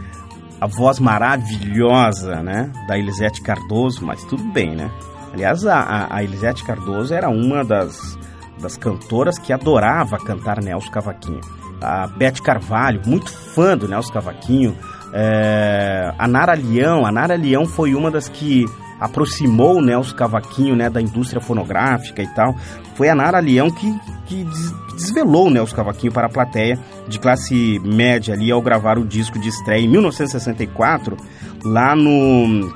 a 0.59 0.67
voz 0.67 0.99
maravilhosa, 0.99 2.41
né, 2.41 2.71
da 2.87 2.97
Elisete 2.97 3.41
Cardoso, 3.41 4.05
mas 4.05 4.23
tudo 4.23 4.43
bem, 4.53 4.73
né. 4.73 4.89
Aliás, 5.33 5.65
a, 5.65 5.79
a, 5.79 6.15
a 6.15 6.23
Elisete 6.23 6.63
Cardoso 6.63 7.13
era 7.13 7.29
uma 7.29 7.63
das, 7.63 8.17
das 8.61 8.77
cantoras 8.77 9.37
que 9.37 9.51
adorava 9.51 10.17
cantar 10.17 10.63
Nelson 10.63 10.89
Cavaquinho. 10.89 11.41
A 11.81 12.07
Beth 12.07 12.41
Carvalho, 12.41 13.01
muito 13.05 13.29
fã 13.29 13.77
do 13.77 13.87
Nelson 13.87 14.13
Cavaquinho. 14.13 14.75
É, 15.13 16.11
a 16.17 16.27
Nara 16.27 16.53
Leão, 16.53 17.05
a 17.05 17.11
Nara 17.11 17.35
Leão 17.35 17.65
foi 17.65 17.93
uma 17.93 18.09
das 18.09 18.27
que 18.29 18.65
aproximou 18.99 19.77
o 19.77 19.81
Nelson 19.81 20.15
Cavaquinho 20.15 20.75
né, 20.75 20.89
da 20.89 21.01
indústria 21.01 21.41
fonográfica 21.41 22.21
e 22.21 22.27
tal. 22.27 22.55
Foi 22.95 23.09
a 23.09 23.15
Nara 23.15 23.39
Leão 23.39 23.69
que, 23.69 23.93
que 24.25 24.43
des- 24.43 24.73
desvelou 24.95 25.47
o 25.47 25.49
Nelson 25.51 25.75
Cavaquinho 25.75 26.11
para 26.11 26.27
a 26.27 26.29
plateia 26.29 26.79
de 27.07 27.19
classe 27.19 27.79
média 27.85 28.33
ali 28.33 28.51
ao 28.51 28.61
gravar 28.61 28.97
o 28.97 29.05
disco 29.05 29.37
de 29.39 29.49
estreia 29.49 29.81
em 29.83 29.87
1964, 29.87 31.15
lá 31.63 31.95
no, 31.95 32.71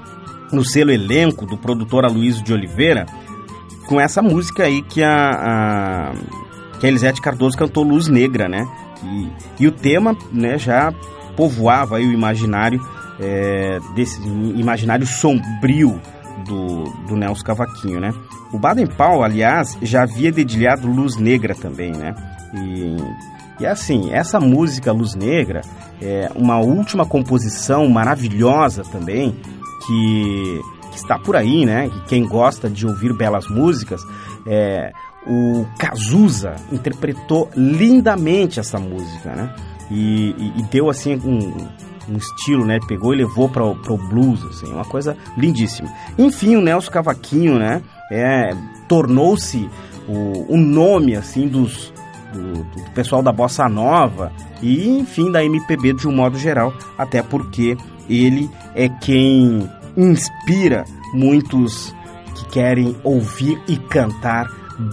no 0.51 0.63
selo 0.63 0.91
elenco 0.91 1.45
do 1.45 1.57
produtor 1.57 2.05
Aloysio 2.05 2.43
de 2.43 2.53
Oliveira, 2.53 3.05
com 3.87 3.99
essa 3.99 4.21
música 4.21 4.63
aí 4.63 4.81
que 4.83 5.03
a, 5.03 5.31
a, 5.31 6.11
que 6.79 6.85
a 6.85 6.89
Elisete 6.89 7.19
Cardoso 7.21 7.57
cantou 7.57 7.83
Luz 7.83 8.07
Negra, 8.07 8.47
né? 8.47 8.65
E, 9.03 9.63
e 9.63 9.67
o 9.67 9.71
tema 9.71 10.15
né, 10.31 10.57
já 10.59 10.93
povoava 11.35 11.95
o 11.95 11.99
imaginário 11.99 12.79
é, 13.21 13.79
desse 13.95 14.19
imaginário 14.27 15.05
sombrio 15.05 16.01
do, 16.45 16.83
do 17.07 17.15
Nelson 17.15 17.43
Cavaquinho, 17.43 17.99
né? 17.99 18.11
O 18.51 18.57
Baden 18.59 18.87
Powell, 18.87 19.23
aliás, 19.23 19.77
já 19.81 20.03
havia 20.03 20.31
dedilhado 20.31 20.87
Luz 20.87 21.15
Negra 21.17 21.53
também, 21.55 21.91
né? 21.91 22.13
E, 22.53 22.97
e 23.61 23.65
assim, 23.65 24.11
essa 24.11 24.39
música 24.39 24.91
Luz 24.91 25.15
Negra 25.15 25.61
é 26.01 26.29
uma 26.35 26.57
última 26.59 27.05
composição 27.05 27.87
maravilhosa 27.87 28.83
também, 28.91 29.35
que, 29.85 30.59
que 30.91 30.97
está 30.97 31.17
por 31.19 31.35
aí, 31.35 31.65
né? 31.65 31.89
Que 31.89 32.01
quem 32.09 32.27
gosta 32.27 32.69
de 32.69 32.85
ouvir 32.87 33.15
belas 33.15 33.47
músicas, 33.47 34.01
é, 34.47 34.91
o 35.27 35.65
Cazuza 35.77 36.55
interpretou 36.71 37.49
lindamente 37.55 38.59
essa 38.59 38.79
música, 38.79 39.29
né? 39.35 39.53
E, 39.91 40.33
e- 40.37 40.59
e 40.59 40.63
deu 40.63 40.89
assim 40.89 41.15
um, 41.23 41.67
um 42.09 42.17
estilo, 42.17 42.65
né? 42.65 42.79
Pegou 42.87 43.13
e 43.13 43.17
levou 43.17 43.49
para 43.49 43.63
o 43.63 43.97
blues, 43.97 44.43
assim, 44.45 44.71
uma 44.71 44.85
coisa 44.85 45.17
lindíssima. 45.37 45.89
Enfim, 46.17 46.55
o 46.55 46.61
Nelson 46.61 46.91
Cavaquinho, 46.91 47.57
né? 47.57 47.81
É, 48.11 48.55
tornou-se 48.87 49.69
o, 50.07 50.53
o 50.53 50.57
nome 50.57 51.15
assim 51.15 51.47
dos 51.47 51.93
do, 52.33 52.63
do 52.63 52.91
pessoal 52.93 53.21
da 53.21 53.31
bossa 53.31 53.67
nova 53.67 54.31
e 54.61 54.87
enfim 54.89 55.31
da 55.31 55.43
MPB 55.43 55.93
de 55.93 56.07
um 56.07 56.15
modo 56.15 56.37
geral, 56.37 56.73
até 56.97 57.21
porque 57.21 57.77
ele 58.09 58.49
é 58.75 58.89
quem 58.89 59.69
inspira 59.95 60.85
muitos 61.13 61.93
que 62.35 62.45
querem 62.47 62.95
ouvir 63.03 63.61
e 63.67 63.77
cantar 63.77 64.47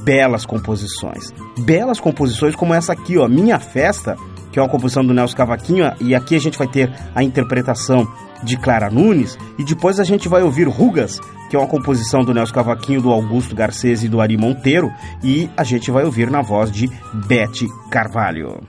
belas 0.05 0.45
composições. 0.45 1.33
Belas 1.59 2.01
composições 2.01 2.55
como 2.55 2.75
essa 2.75 2.93
aqui, 2.93 3.17
ó, 3.19 3.29
Minha 3.29 3.59
Festa, 3.59 4.17
que 4.59 4.61
é 4.61 4.65
uma 4.65 4.69
composição 4.69 5.07
do 5.07 5.15
Nelson 5.15 5.37
Cavaquinho, 5.37 5.93
e 6.01 6.17
aqui 6.17 6.35
a 6.35 6.41
gente 6.41 6.59
vai 6.59 6.67
ter 6.67 6.93
a 7.15 7.23
interpretação 7.23 8.09
de 8.43 8.57
Clara 8.57 8.91
Nunes, 8.91 9.39
e 9.57 9.63
depois 9.63 10.01
a 10.01 10.05
gente 10.05 10.29
vai 10.29 10.43
ouvir 10.43 10.67
Rugas, 10.67 11.21
que 11.49 11.55
é 11.55 11.59
uma 11.59 11.69
composição 11.69 12.25
do 12.25 12.35
Nelson 12.35 12.55
Cavaquinho, 12.55 13.01
do 13.01 13.13
Augusto 13.13 13.55
Garcês 13.55 14.03
e 14.03 14.09
do 14.09 14.21
Ari 14.21 14.37
Monteiro, 14.37 14.93
e 15.23 15.49
a 15.57 15.63
gente 15.63 15.93
vai 15.93 16.05
ouvir 16.05 16.29
na 16.29 16.43
voz 16.43 16.73
de 16.73 16.91
Bete 17.29 17.69
Carvalho. 17.89 18.67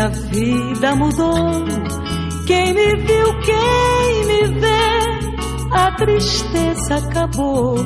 Minha 0.00 0.08
vida 0.08 0.96
mudou. 0.96 1.64
Quem 2.46 2.72
me 2.72 2.96
viu, 2.96 3.40
quem 3.40 4.26
me 4.26 4.60
vê, 4.60 5.72
a 5.72 5.94
tristeza 5.96 6.96
acabou. 6.96 7.76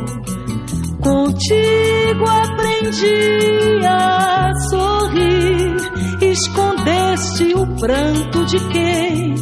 Contigo 1.03 2.25
aprendi 2.27 3.85
a 3.87 4.51
sorrir, 4.71 5.77
escondeste 6.23 7.55
o 7.55 7.67
pranto 7.79 8.47
de 8.47 8.61
quem 8.69 9.35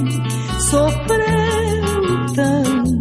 sofreu 0.59 2.27
tanto. 2.35 2.93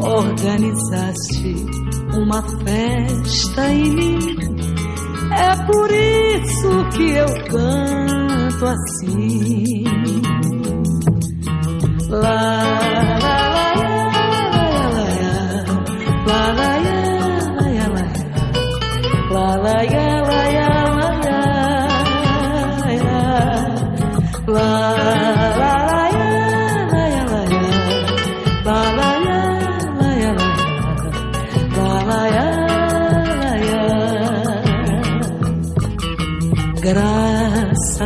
Organizaste 0.00 1.54
uma 2.14 2.42
festa 2.42 3.72
em 3.72 3.94
mim, 3.94 4.39
é 5.40 5.56
por 5.66 5.90
isso 5.90 6.88
que 6.96 7.10
eu 7.12 7.26
canto 7.48 8.66
assim. 8.66 9.84
Lá, 12.10 12.62
lá, 13.22 13.50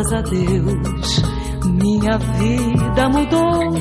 Graças 0.05 0.13
a 0.13 0.21
Deus, 0.21 1.23
minha 1.65 2.19
vida 2.19 3.09
mudou. 3.09 3.73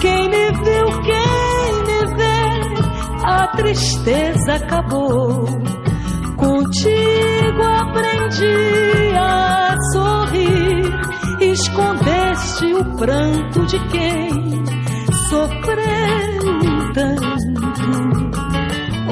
Quem 0.00 0.30
me 0.30 0.50
viu, 0.50 0.86
quem 1.02 1.72
me 1.84 2.06
vê, 2.16 3.24
a 3.24 3.46
tristeza 3.48 4.54
acabou. 4.54 5.44
Contigo 6.36 7.62
aprendi 7.62 9.14
a 9.14 9.76
sorrir, 9.92 10.90
escondeste 11.42 12.72
o 12.72 12.96
pranto 12.96 13.66
de 13.66 13.78
quem 13.90 14.30
sofreu 15.28 16.92
tanto. 16.94 17.52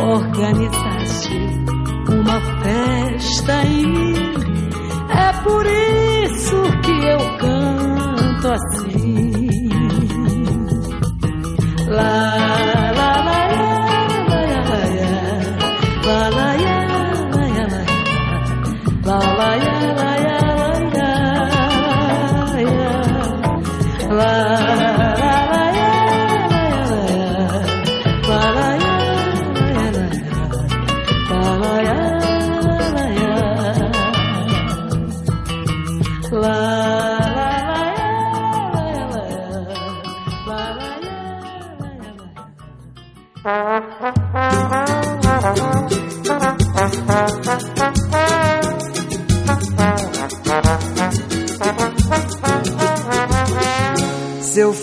Organizaste 0.01 1.37
uma 2.09 2.41
festa 2.63 3.63
mim 3.65 4.15
é 5.11 5.33
por 5.43 5.67
isso 5.67 6.00
isso 6.35 6.63
que 6.83 7.07
eu 7.07 7.19
canto 7.39 8.49
assim. 8.53 9.69
Lá 11.89 12.80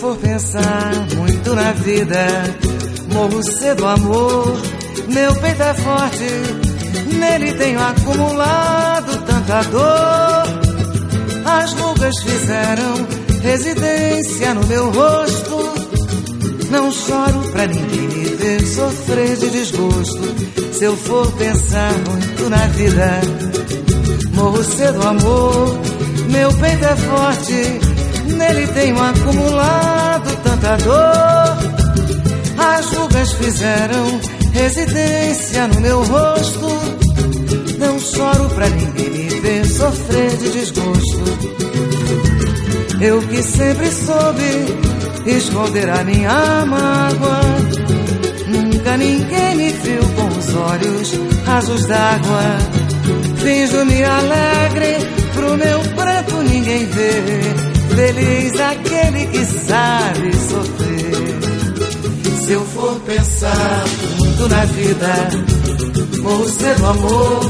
for 0.08 0.16
pensar 0.16 0.90
muito 1.16 1.54
na 1.54 1.72
vida, 1.72 2.26
morro 3.12 3.42
cedo, 3.42 3.86
amor. 3.86 4.56
Meu 5.06 5.34
peito 5.34 5.62
é 5.62 5.74
forte, 5.74 7.14
nele 7.14 7.52
tenho 7.52 7.78
acumulado 7.78 9.22
tanta 9.26 9.62
dor. 9.64 10.44
As 11.44 11.72
rugas 11.74 12.14
fizeram 12.22 13.06
residência 13.42 14.54
no 14.54 14.66
meu 14.66 14.90
rosto. 14.90 15.74
Não 16.70 16.90
choro 16.90 17.40
pra 17.52 17.66
ninguém 17.66 18.08
me 18.08 18.24
ver 18.36 18.66
sofrer 18.66 19.36
de 19.36 19.50
desgosto. 19.50 20.22
Se 20.72 20.84
eu 20.84 20.96
for 20.96 21.30
pensar 21.32 21.92
muito 21.92 22.48
na 22.48 22.66
vida, 22.68 23.20
morro 24.32 24.64
cedo, 24.64 25.06
amor. 25.06 25.78
Meu 26.30 26.52
peito 26.54 26.84
é 26.84 26.96
forte, 26.96 27.87
nele 28.28 28.66
tenho 28.68 29.00
acumulado 29.00 30.36
tanta 30.42 30.76
dor. 30.76 31.58
As 32.58 32.86
rugas 32.86 33.32
fizeram 33.32 34.20
residência 34.52 35.68
no 35.68 35.80
meu 35.80 36.02
rosto. 36.04 36.68
Não 37.78 37.98
choro 38.00 38.48
pra 38.50 38.68
ninguém 38.68 39.10
me 39.10 39.40
ver 39.40 39.66
sofrer 39.66 40.36
de 40.36 40.50
desgosto. 40.50 41.58
Eu 43.00 43.22
que 43.22 43.42
sempre 43.42 43.90
soube 43.92 45.26
esconder 45.26 45.88
a 45.88 46.02
minha 46.04 46.66
mágoa. 46.66 47.40
Nunca 48.48 48.96
ninguém 48.96 49.54
me 49.54 49.70
viu 49.70 50.02
com 50.16 50.38
os 50.38 50.54
olhos 50.54 51.12
rasos 51.44 51.86
d'água. 51.86 52.58
Finjo-me 53.36 54.02
alegre, 54.02 54.96
pro 55.34 55.56
meu 55.56 55.80
pranto 55.94 56.42
ninguém 56.42 56.86
vê. 56.86 57.77
Feliz 57.98 58.60
aquele 58.60 59.26
que 59.26 59.44
sabe 59.44 60.32
sofrer. 60.48 61.38
Se 62.44 62.52
eu 62.52 62.64
for 62.66 63.00
pensar 63.00 63.84
muito 64.18 64.48
na 64.48 64.64
vida, 64.66 65.28
morro 66.22 66.48
cedo, 66.48 66.86
amor. 66.86 67.40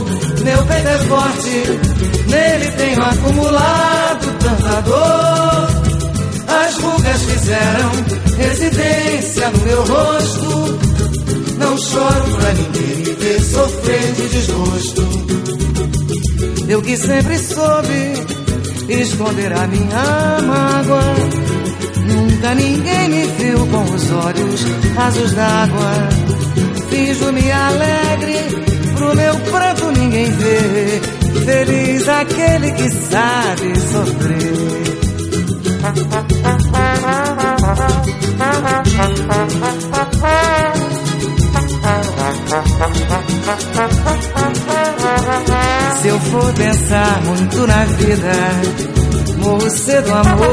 Meu 0.43 0.65
peito 0.65 0.89
é 0.89 0.99
forte, 1.01 2.31
nele 2.31 2.71
tenho 2.79 3.03
acumulado 3.03 4.39
tanta 4.39 4.81
dor. 4.81 5.69
As 6.49 6.79
rugas 6.79 7.23
fizeram 7.25 7.91
residência 8.39 9.51
no 9.51 9.59
meu 9.67 9.85
rosto. 9.85 10.79
Não 11.59 11.77
choro 11.77 12.37
pra 12.39 12.53
ninguém 12.55 12.97
me 12.97 13.13
ver 13.17 13.41
sofrer 13.43 14.13
de 14.15 14.29
desgosto. 14.31 15.03
Eu 16.69 16.81
que 16.81 16.97
sempre 16.97 17.39
soube 17.39 18.38
esconder 18.89 19.53
a 19.53 19.66
minha 19.66 20.41
mágoa. 20.43 21.14
Nunca 22.07 22.55
ninguém 22.55 23.09
me 23.09 23.26
viu 23.39 23.66
com 23.66 23.82
os 23.82 24.11
olhos 24.11 24.64
rasos 24.95 25.32
d'água. 25.32 26.09
Finjo-me 26.89 27.53
alegre, 27.53 28.39
pro 28.97 29.14
meu 29.14 29.34
pranto 29.51 29.91
ninguém 29.93 30.30
vê. 30.32 31.01
Feliz 31.45 32.09
aquele 32.09 32.72
que 32.72 32.91
sabe 32.91 33.80
sofrer. 33.80 34.99
Se 46.01 46.07
eu 46.07 46.21
for 46.21 46.55
pensar 46.55 47.25
muito 47.25 47.67
na 47.67 47.85
vida, 47.85 48.33
morro 49.43 49.69
cedo, 49.69 50.13
amor. 50.13 50.49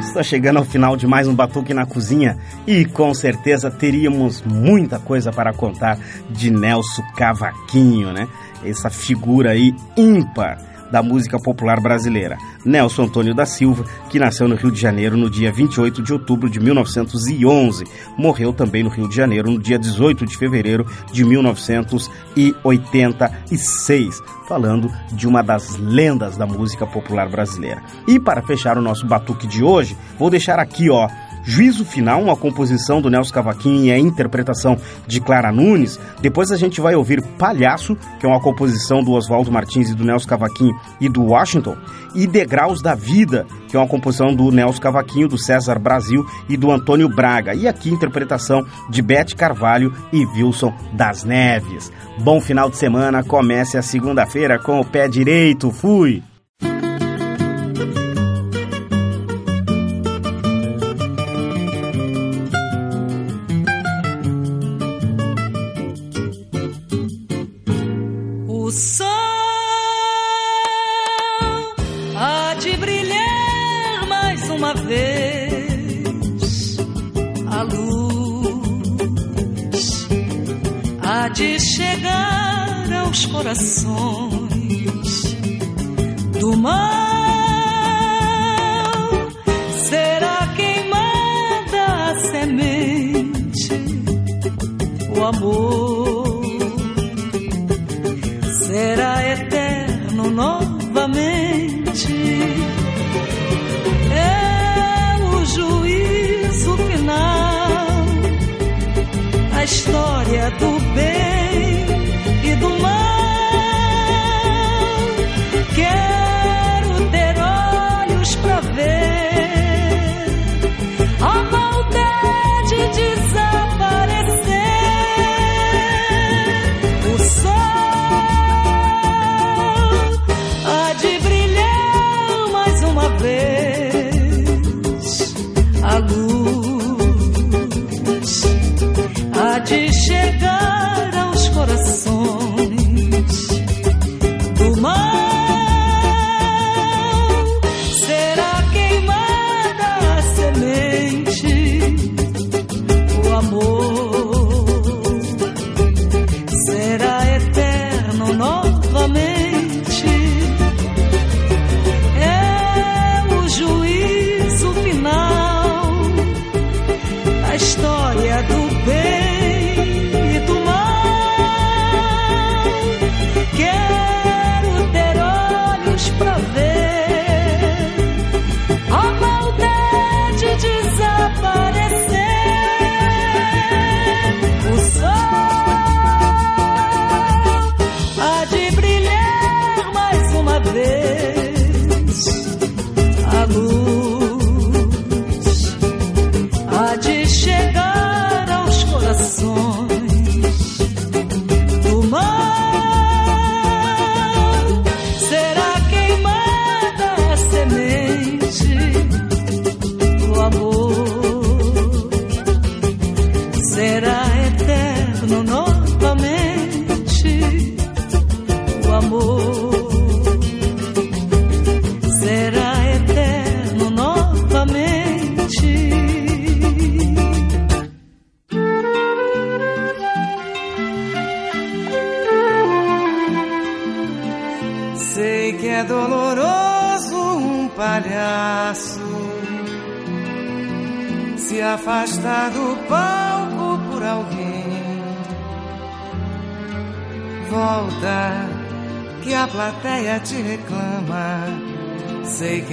Está 0.00 0.22
chegando 0.22 0.56
ao 0.56 0.64
final 0.64 0.96
de 0.96 1.06
mais 1.06 1.28
um 1.28 1.34
Batuque 1.34 1.74
na 1.74 1.84
Cozinha 1.84 2.38
e 2.66 2.86
com 2.86 3.12
certeza 3.12 3.70
teríamos 3.70 4.42
muita 4.42 4.98
coisa 4.98 5.30
para 5.30 5.52
contar 5.52 5.98
de 6.30 6.50
Nelson 6.50 7.02
Cavaquinho, 7.14 8.12
né? 8.12 8.26
Essa 8.64 8.88
figura 8.88 9.50
aí 9.50 9.74
ímpar 9.96 10.69
da 10.90 11.02
música 11.02 11.38
popular 11.38 11.78
brasileira. 11.80 12.36
Nelson 12.64 13.04
Antônio 13.04 13.34
da 13.34 13.44
Silva, 13.46 13.84
que 14.08 14.18
nasceu 14.18 14.48
no 14.48 14.56
Rio 14.56 14.70
de 14.70 14.80
Janeiro 14.80 15.16
no 15.16 15.30
dia 15.30 15.50
28 15.52 16.02
de 16.02 16.12
outubro 16.12 16.50
de 16.50 16.60
1911, 16.60 17.84
morreu 18.16 18.52
também 18.52 18.82
no 18.82 18.90
Rio 18.90 19.08
de 19.08 19.16
Janeiro 19.16 19.50
no 19.50 19.58
dia 19.58 19.78
18 19.78 20.26
de 20.26 20.36
fevereiro 20.36 20.84
de 21.12 21.24
1986, 21.24 24.20
falando 24.48 24.90
de 25.12 25.28
uma 25.28 25.42
das 25.42 25.76
lendas 25.76 26.36
da 26.36 26.46
música 26.46 26.86
popular 26.86 27.30
brasileira. 27.30 27.82
E 28.06 28.18
para 28.18 28.42
fechar 28.42 28.76
o 28.76 28.82
nosso 28.82 29.06
batuque 29.06 29.46
de 29.46 29.62
hoje, 29.62 29.96
vou 30.18 30.28
deixar 30.28 30.58
aqui, 30.58 30.90
ó, 30.90 31.08
Juízo 31.44 31.84
Final, 31.84 32.22
uma 32.22 32.36
composição 32.36 33.00
do 33.00 33.10
Nelson 33.10 33.32
Cavaquinho 33.32 33.84
e 33.84 33.92
a 33.92 33.98
interpretação 33.98 34.76
de 35.06 35.20
Clara 35.20 35.50
Nunes. 35.50 35.98
Depois 36.20 36.50
a 36.52 36.56
gente 36.56 36.80
vai 36.80 36.94
ouvir 36.94 37.22
Palhaço, 37.38 37.96
que 38.18 38.26
é 38.26 38.28
uma 38.28 38.40
composição 38.40 39.02
do 39.02 39.12
Oswaldo 39.12 39.50
Martins 39.50 39.90
e 39.90 39.94
do 39.94 40.04
Nelson 40.04 40.28
Cavaquinho 40.28 40.78
e 41.00 41.08
do 41.08 41.24
Washington. 41.24 41.76
E 42.14 42.26
Degraus 42.26 42.82
da 42.82 42.94
Vida, 42.94 43.46
que 43.68 43.76
é 43.76 43.78
uma 43.78 43.88
composição 43.88 44.34
do 44.34 44.50
Nelson 44.50 44.80
Cavaquinho, 44.80 45.28
do 45.28 45.38
César 45.38 45.78
Brasil 45.78 46.24
e 46.48 46.56
do 46.56 46.70
Antônio 46.70 47.08
Braga. 47.08 47.54
E 47.54 47.68
aqui 47.68 47.90
interpretação 47.90 48.64
de 48.90 49.00
Bete 49.00 49.36
Carvalho 49.36 49.92
e 50.12 50.26
Wilson 50.26 50.74
das 50.92 51.24
Neves. 51.24 51.92
Bom 52.18 52.40
final 52.40 52.68
de 52.68 52.76
semana, 52.76 53.22
comece 53.22 53.78
a 53.78 53.82
segunda-feira 53.82 54.58
com 54.58 54.80
o 54.80 54.84
pé 54.84 55.08
direito. 55.08 55.70
Fui! 55.70 56.22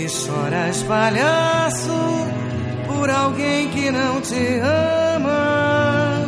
Choras, 0.09 0.83
palhaço, 0.83 1.91
por 2.87 3.09
alguém 3.09 3.69
que 3.69 3.91
não 3.91 4.21
te 4.21 4.59
ama. 5.15 6.27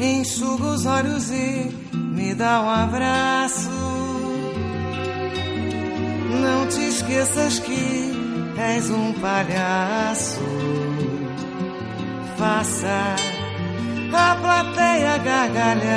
Enxuga 0.00 0.64
os 0.64 0.86
olhos 0.86 1.30
e 1.30 1.74
me 1.94 2.34
dá 2.34 2.62
um 2.62 2.68
abraço. 2.68 3.70
Não 6.40 6.66
te 6.68 6.80
esqueças 6.88 7.58
que 7.58 8.12
és 8.58 8.90
um 8.90 9.12
palhaço. 9.14 10.40
Faça 12.36 13.35
a 14.16 14.36
plateia 14.36 15.18
gargalhar. 15.18 15.96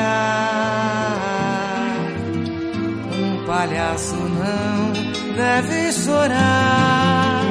Um 3.13 3.45
palhaço 3.45 4.15
não 4.15 4.93
deve 5.36 5.91
chorar. 5.93 7.43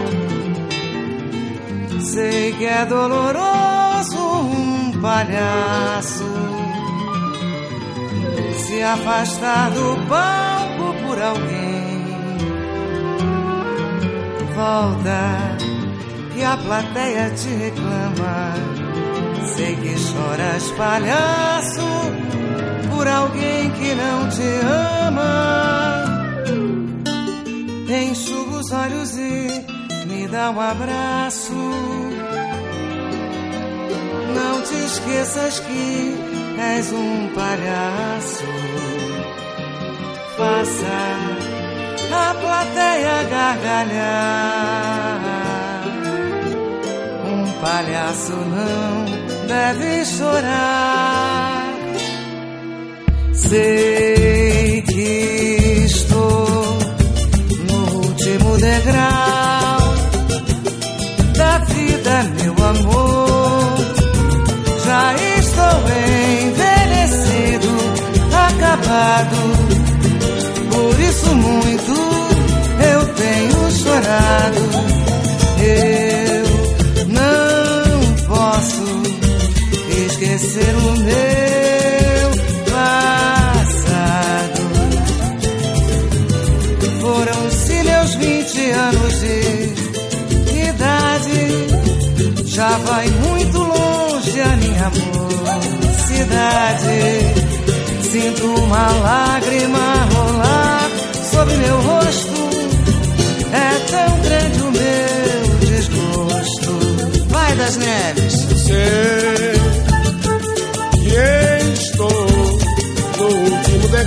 Sei 2.01 2.53
que 2.53 2.65
é 2.65 2.85
doloroso 2.87 4.19
um 4.19 5.01
palhaço 5.01 6.39
se 8.69 8.83
afastar 8.83 9.71
do 9.71 9.97
palco 10.09 10.95
por 11.03 11.21
alguém. 11.21 12.05
Volta 14.55 15.57
que 16.35 16.45
a 16.45 16.57
plateia 16.57 17.31
te 17.31 17.49
reclama. 17.49 18.78
Sei 19.45 19.77
que 19.77 19.97
choras, 19.99 20.71
palhaço, 20.73 21.81
por 22.91 23.07
alguém 23.07 23.71
que 23.71 23.95
não 23.95 24.29
te 24.29 24.43
ama. 25.07 26.05
Enxuga 27.89 28.59
os 28.59 28.73
olhos 28.73 29.17
e 29.17 29.65
me 30.07 30.27
dá 30.29 30.51
um 30.51 30.61
abraço. 30.61 31.53
Não 34.35 34.63
te 34.63 34.75
esqueças 34.75 35.61
que 35.61 36.17
és 36.59 36.93
um 36.93 37.29
palhaço. 37.35 38.45
Faça 40.37 40.87
a 42.13 42.35
plateia 42.35 43.23
gargalhar. 43.31 44.79
palhaço 47.61 48.33
não 48.33 49.28
deve 49.49 50.05
chorar. 50.05 51.75
Sei 53.33 54.83
que 54.83 55.85
estou 55.87 56.79
no 57.71 57.81
último 58.07 58.59
degrau 58.59 59.79
da 61.35 61.59
vida, 61.59 62.15
meu 62.43 62.55
amor. 62.73 63.79
Já 64.85 65.15
estou 65.41 65.79
envelhecido, 66.45 67.71
acabado. 68.49 69.39
Por 70.71 71.01
isso 71.01 71.35
muito 71.35 71.95
eu 72.93 73.01
tenho 73.15 73.71
chorado. 73.71 74.63
Esquecer 80.39 80.75
o 80.77 80.93
meu 80.99 82.31
passado. 82.73 84.63
Foram-se 87.01 87.83
meus 87.83 88.15
20 88.15 88.71
anos 88.71 89.21
de 89.21 89.75
idade. 90.69 91.67
Já 92.47 92.79
vai 92.79 93.09
muito 93.09 93.59
longe 93.59 94.41
a 94.41 94.57
minha 94.57 94.91
mocidade. 95.91 97.01
Sinto 98.03 98.45
uma 98.47 98.93
lágrima 98.93 100.07
rolar 100.15 100.89
sobre 101.33 101.57
meu 101.57 101.81
rosto. 101.81 102.49
É 103.53 103.79
tão 103.91 104.21
grande 104.21 104.61
o 104.63 104.71
meu 104.71 105.59
desgosto. 105.67 106.79
Vai 107.29 107.57
das 107.57 107.77
neves. 107.77 108.35
Sei 108.65 109.58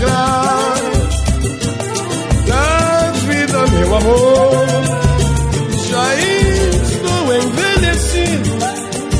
degrau 0.01 0.81
da 2.47 3.11
vida, 3.27 3.67
meu 3.67 3.95
amor. 3.95 4.65
Já 5.89 6.15
estou 6.15 7.33
envelhecido, 7.35 8.51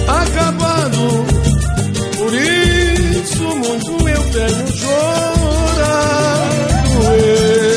acabado. 0.07 1.03
Por 2.17 2.33
isso, 2.33 3.43
muito 3.43 4.09
eu 4.09 4.23
tenho 4.31 4.67
chorado. 4.77 5.01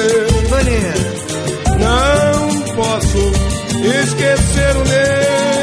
Eu 0.07 0.29
não 1.79 2.61
posso 2.75 3.23
esquecer 4.03 4.73
o 4.77 4.85
meu 4.89 5.54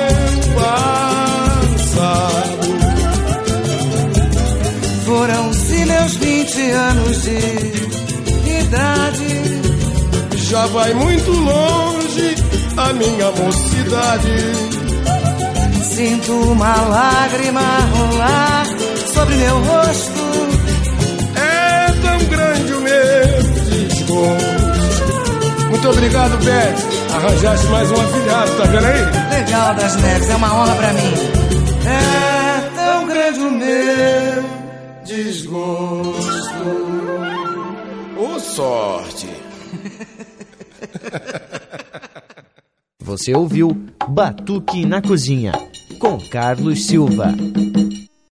15 6.62 6.72
anos 6.72 7.22
de 7.24 8.52
idade. 8.60 9.62
Já 10.36 10.68
vai 10.68 10.94
muito 10.94 11.32
longe 11.32 12.36
a 12.78 12.94
minha 12.94 13.32
mocidade. 13.32 14.36
Sinto 15.96 16.32
uma 16.52 16.76
lágrima 16.82 17.62
rolar 17.96 18.66
sobre 19.14 19.36
meu 19.38 19.58
rosto. 19.60 20.22
É 21.36 21.92
tão 22.02 22.26
grande 22.26 22.74
o 22.74 22.82
meu 22.82 23.44
desgosto. 23.70 24.72
Muito 25.70 25.90
obrigado, 25.90 26.38
Beth. 26.44 27.16
Arranjaste 27.16 27.66
mais 27.68 27.90
uma 27.90 28.04
filhada, 28.08 28.52
tá 28.52 28.64
vendo 28.66 28.86
aí? 28.86 29.40
Legal 29.40 29.74
das 29.76 29.96
neves, 29.96 30.30
é 30.30 30.36
uma 30.36 30.54
honra 30.54 30.76
pra 30.76 30.94
mim. 30.94 31.41
Você 43.00 43.36
ouviu 43.36 43.76
Batuque 44.08 44.86
na 44.86 45.02
Cozinha, 45.02 45.52
com 46.00 46.18
Carlos 46.30 46.86
Silva. 46.86 47.34